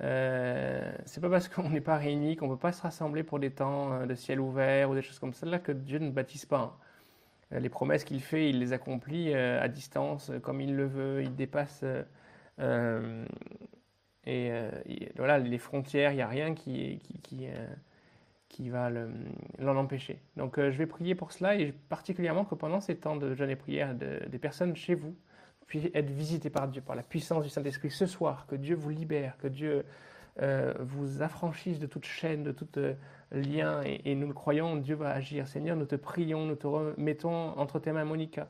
[0.02, 3.40] Euh, c'est pas parce qu'on n'est pas réunis, qu'on ne peut pas se rassembler pour
[3.40, 6.46] des temps euh, de ciel ouvert ou des choses comme ça que Dieu ne baptise
[6.46, 6.78] pas.
[7.50, 11.22] Les promesses qu'il fait, il les accomplit à distance, comme il le veut.
[11.22, 11.82] Il dépasse
[14.26, 14.52] et,
[15.16, 16.12] voilà les frontières.
[16.12, 17.48] Il n'y a rien qui, qui, qui
[18.49, 18.90] qui va
[19.59, 20.20] l'en empêcher.
[20.36, 23.51] Donc euh, je vais prier pour cela et particulièrement que pendant ces temps de jeûne
[23.51, 25.14] et prière, des personnes chez vous
[25.66, 28.88] puissent être visitées par Dieu, par la puissance du Saint-Esprit ce soir, que Dieu vous
[28.88, 29.84] libère, que Dieu
[30.40, 32.94] euh, vous affranchisse de toute chaîne, de tout euh,
[33.32, 35.46] lien, et, nous le croyons, Dieu va agir.
[35.46, 38.49] Seigneur, nous te prions, nous te remettons entre tes mains, Monica.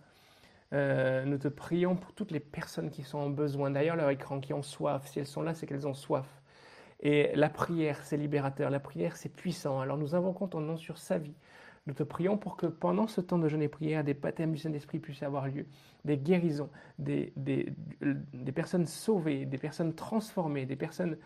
[0.71, 4.53] nous te prions pour toutes les personnes qui sont en besoin, d'ailleurs leur écran, qui
[4.53, 5.09] ont soif.
[5.09, 6.38] Si elles sont là, c'est qu'elles ont soif.
[7.01, 9.81] Et la prière, c'est libérateur, la prière, c'est puissant.
[9.81, 11.35] Alors nous invoquons ton nom sur sa vie.
[11.87, 14.59] Nous te prions pour que pendant ce temps de jeûne et prière, des baptêmes du
[14.59, 15.65] Saint-Esprit puissent avoir lieu,
[16.05, 16.69] des guérisons,
[16.99, 17.73] des, des,
[18.03, 21.17] des, personnes sauvées, des personnes transformées, des personnes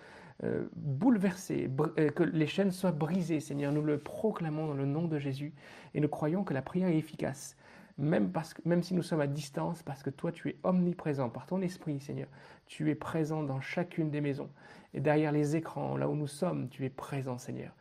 [0.44, 1.68] euh, bouleversées,
[1.98, 3.72] euh, que les chaînes soient brisées, Seigneur.
[3.72, 5.52] Nous le proclamons dans le nom de Jésus
[5.94, 7.56] et nous croyons que la prière est efficace
[7.98, 11.28] même, parce que, même si nous sommes à distance, parce que toi, tu es omniprésent
[11.30, 12.28] par ton esprit, Seigneur.
[12.66, 14.50] Tu es présent dans chacune des maisons.
[14.94, 17.74] Et derrière les écrans, là où nous sommes, tu es présent, Seigneur.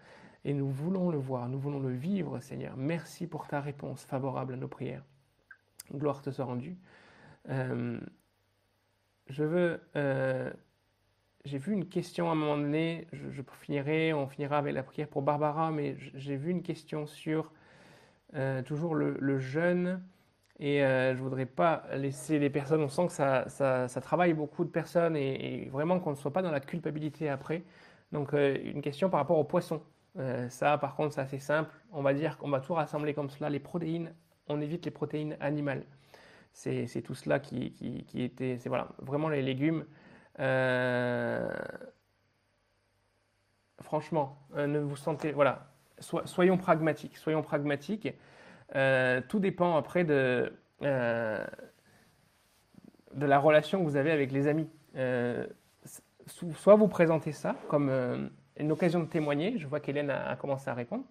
[0.44, 2.76] Et nous voulons le voir, nous voulons le vivre, Seigneur.
[2.76, 5.04] Merci pour ta réponse favorable à nos prières.
[5.94, 6.78] Gloire te soit rendue.
[7.50, 8.00] Euh,
[9.28, 9.82] je veux.
[9.96, 10.52] Euh,
[11.44, 13.08] j'ai vu une question à un moment donné.
[13.14, 17.52] Je, finirai, on finira avec la prière pour Barbara, mais j'ai vu une question sur
[18.36, 20.02] euh, toujours le, jeûne.
[20.60, 24.64] Et euh, je voudrais pas laisser les personnes, on sent que ça, ça, travaille beaucoup
[24.64, 27.64] de personnes et, vraiment qu'on ne soit pas dans la culpabilité après.
[28.12, 29.82] Donc euh, une question par rapport aux poissons.
[30.49, 31.72] ça par contre c'est assez simple.
[31.91, 33.49] On va dire qu'on va tout rassembler comme cela.
[33.49, 34.14] Les protéines,
[34.48, 35.84] on évite les protéines animales.
[36.53, 39.86] C'est tout cela qui, qui, qui était, c'est voilà, vraiment les légumes.
[43.82, 45.70] franchement, ne vous sentez, voilà,
[46.26, 47.18] soyons pragmatiques.
[47.18, 48.14] Soyons pragmatiques.
[48.76, 50.53] Euh, tout dépend après de,
[50.84, 51.45] euh,
[53.14, 54.69] de la relation que vous avez avec les amis.
[54.95, 55.45] Euh,
[56.26, 57.90] soit vous présentez ça comme
[58.57, 59.57] une occasion de témoigner.
[59.57, 61.03] Je vois qu'Hélène a, commencé à répondre.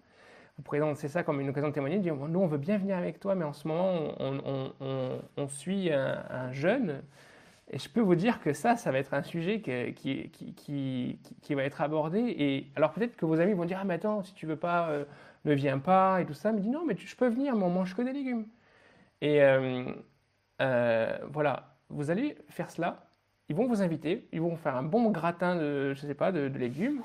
[0.57, 1.99] Vous présentez ça comme une occasion de témoigner.
[1.99, 6.51] Dire, nous, on veut bien venir avec toi, mais en ce moment, on, suit un
[6.51, 7.01] jeune
[7.73, 11.17] et je peux vous dire que ça, ça va être un sujet qui,
[11.51, 12.19] va être abordé.
[12.19, 14.89] Et alors peut-être que vos amis vont dire Ah, mais attends, si tu veux pas,
[14.89, 15.05] euh,
[15.45, 16.51] ne viens pas et tout ça.
[16.51, 18.45] Mais dis non, mais je peux venir, mais on mange que des légumes.
[19.21, 19.85] Et euh,
[20.61, 23.05] euh, voilà, vous allez faire cela.
[23.47, 26.47] Ils vont vous inviter, ils vont faire un bon gratin de, je sais pas, de,
[26.57, 27.01] légumes.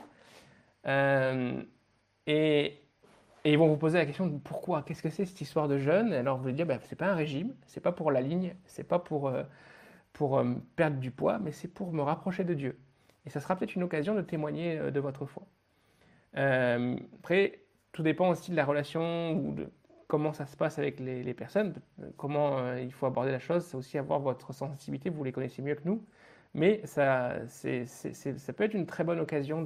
[2.26, 2.80] et,
[3.44, 6.12] ils vont vous poser la question de pourquoi, qu'est-ce que c'est cette histoire de jeûne
[6.12, 8.82] Alors vous allez dire, bah, c'est pas un régime, c'est pas pour la ligne, c'est
[8.84, 9.30] pas pour
[10.16, 12.78] pour euh, perdre du poids, mais c'est pour me rapprocher de Dieu.
[13.26, 15.43] Et ça sera peut-être une occasion de témoigner euh, de votre foi.
[16.38, 17.60] Euh, après,
[17.93, 19.70] tout dépend aussi de la relation ou de
[20.09, 21.74] comment ça se passe avec les, personnes,
[22.16, 23.64] comment il faut aborder la chose.
[23.64, 26.02] C'est aussi avoir votre sensibilité, vous les connaissez mieux que nous.
[26.55, 29.62] Mais ça, ça peut être une très bonne occasion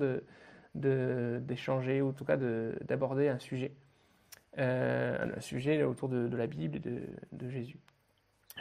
[0.75, 3.73] d'échanger de, ou en tout cas d'aborder un sujet.
[4.57, 7.03] un sujet autour de, la Bible et de,
[7.33, 7.79] de Jésus.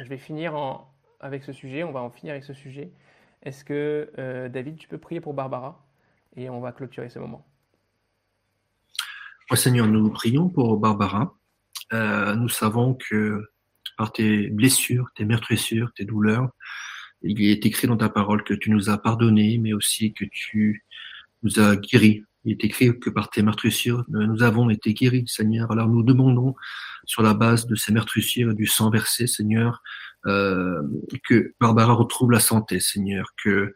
[0.02, 2.92] Je vais finir en, avec ce sujet, on va en finir avec ce sujet.
[3.44, 5.86] Est-ce que, euh, David, tu peux prier pour Barbara
[6.36, 7.46] Et on va clôturer ce moment?
[9.52, 11.36] Oh, Seigneur, nous prions pour Barbara.
[11.94, 13.50] Euh, nous savons que
[13.98, 16.50] par tes blessures, tes meurtrissures, tes douleurs,
[17.22, 20.86] il est écrit dans ta parole que tu nous as pardonné, mais aussi que tu
[21.44, 22.24] nous as guéris.
[22.46, 25.72] Il est écrit que par tes meurtrissures, nous avons été guéris, Seigneur.
[25.72, 26.56] Alors nous demandons,
[27.06, 29.82] sur la base de ces meurtrissures et du sang versé, Seigneur,
[30.26, 30.82] euh,
[31.28, 33.74] que Barbara retrouve la santé, Seigneur, que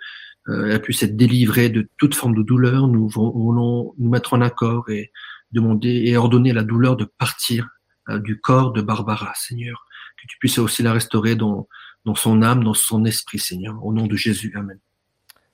[0.50, 2.88] euh, elle puisse être délivrée de toute forme de douleur.
[2.88, 5.12] Nous voulons nous mettre en accord et
[5.52, 7.70] demander et ordonner la douleur de partir
[8.10, 9.86] euh, du corps de Barbara, Seigneur,
[10.22, 11.70] que tu puisses aussi la restaurer dans,
[12.04, 14.52] dans son âme, dans son esprit, Seigneur, au nom de Jésus.
[14.56, 14.80] Amen.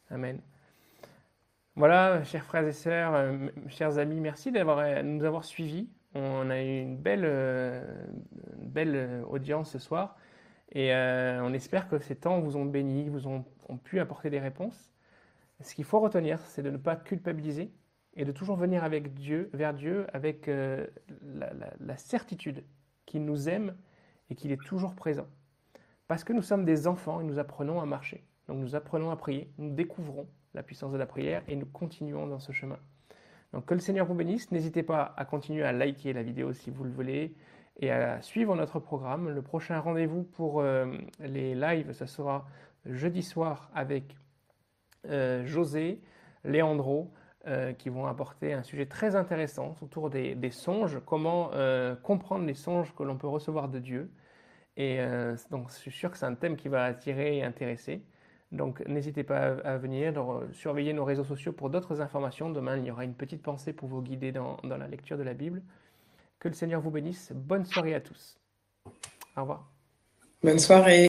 [0.10, 0.42] Amen.
[1.76, 3.14] Voilà, chers frères et sœurs,
[3.70, 5.88] chers amis, merci d'avoir nous avoir suivis.
[6.16, 10.18] On a eu une belle, une belle audience ce soir.
[10.72, 13.46] Et euh, on espère que ces temps vous ont béni, vous ont,
[13.84, 14.92] pu apporter des réponses.
[15.62, 17.72] Ce qu'il faut retenir, c'est de ne pas culpabiliser
[18.16, 20.88] et de toujours venir avec Dieu, vers Dieu avec euh,
[21.22, 22.64] la, la certitude
[23.06, 23.76] qu'il nous aime
[24.30, 25.28] et qu'il est toujours présent.
[26.08, 28.24] Parce que nous sommes des enfants et nous apprenons à marcher.
[28.48, 32.28] Donc nous apprenons à prier, nous découvrons la puissance de la prière et nous continuons
[32.28, 32.80] dans ce chemin.
[33.54, 34.52] Donc que le Seigneur vous bénisse.
[34.52, 37.36] N'hésitez pas à continuer à liker la vidéo si vous le voulez
[37.80, 39.30] et à suivre notre programme.
[39.30, 40.86] Le prochain rendez-vous pour euh,
[41.20, 42.46] les lives, ce sera
[42.86, 44.16] jeudi soir avec
[45.08, 46.02] euh, José,
[46.44, 47.12] Léandro,
[47.48, 51.52] euh, qui vont apporter un sujet très intéressant autour des, songes, comment
[52.04, 54.12] comprendre les songes que l'on peut recevoir de Dieu.
[54.76, 55.00] Et
[55.52, 58.02] donc je suis sûr que c'est un thème qui va attirer et intéresser.
[58.52, 60.14] Donc n'hésitez pas à, venir,
[60.54, 62.50] surveiller nos réseaux sociaux pour d'autres informations.
[62.50, 65.34] Demain, il y aura une petite pensée pour vous guider dans la lecture de la
[65.34, 65.62] Bible.
[66.40, 67.32] Que le Seigneur vous bénisse.
[67.34, 68.38] Bonne soirée à tous.
[69.36, 69.70] Au revoir.
[70.42, 70.98] Bonne soirée.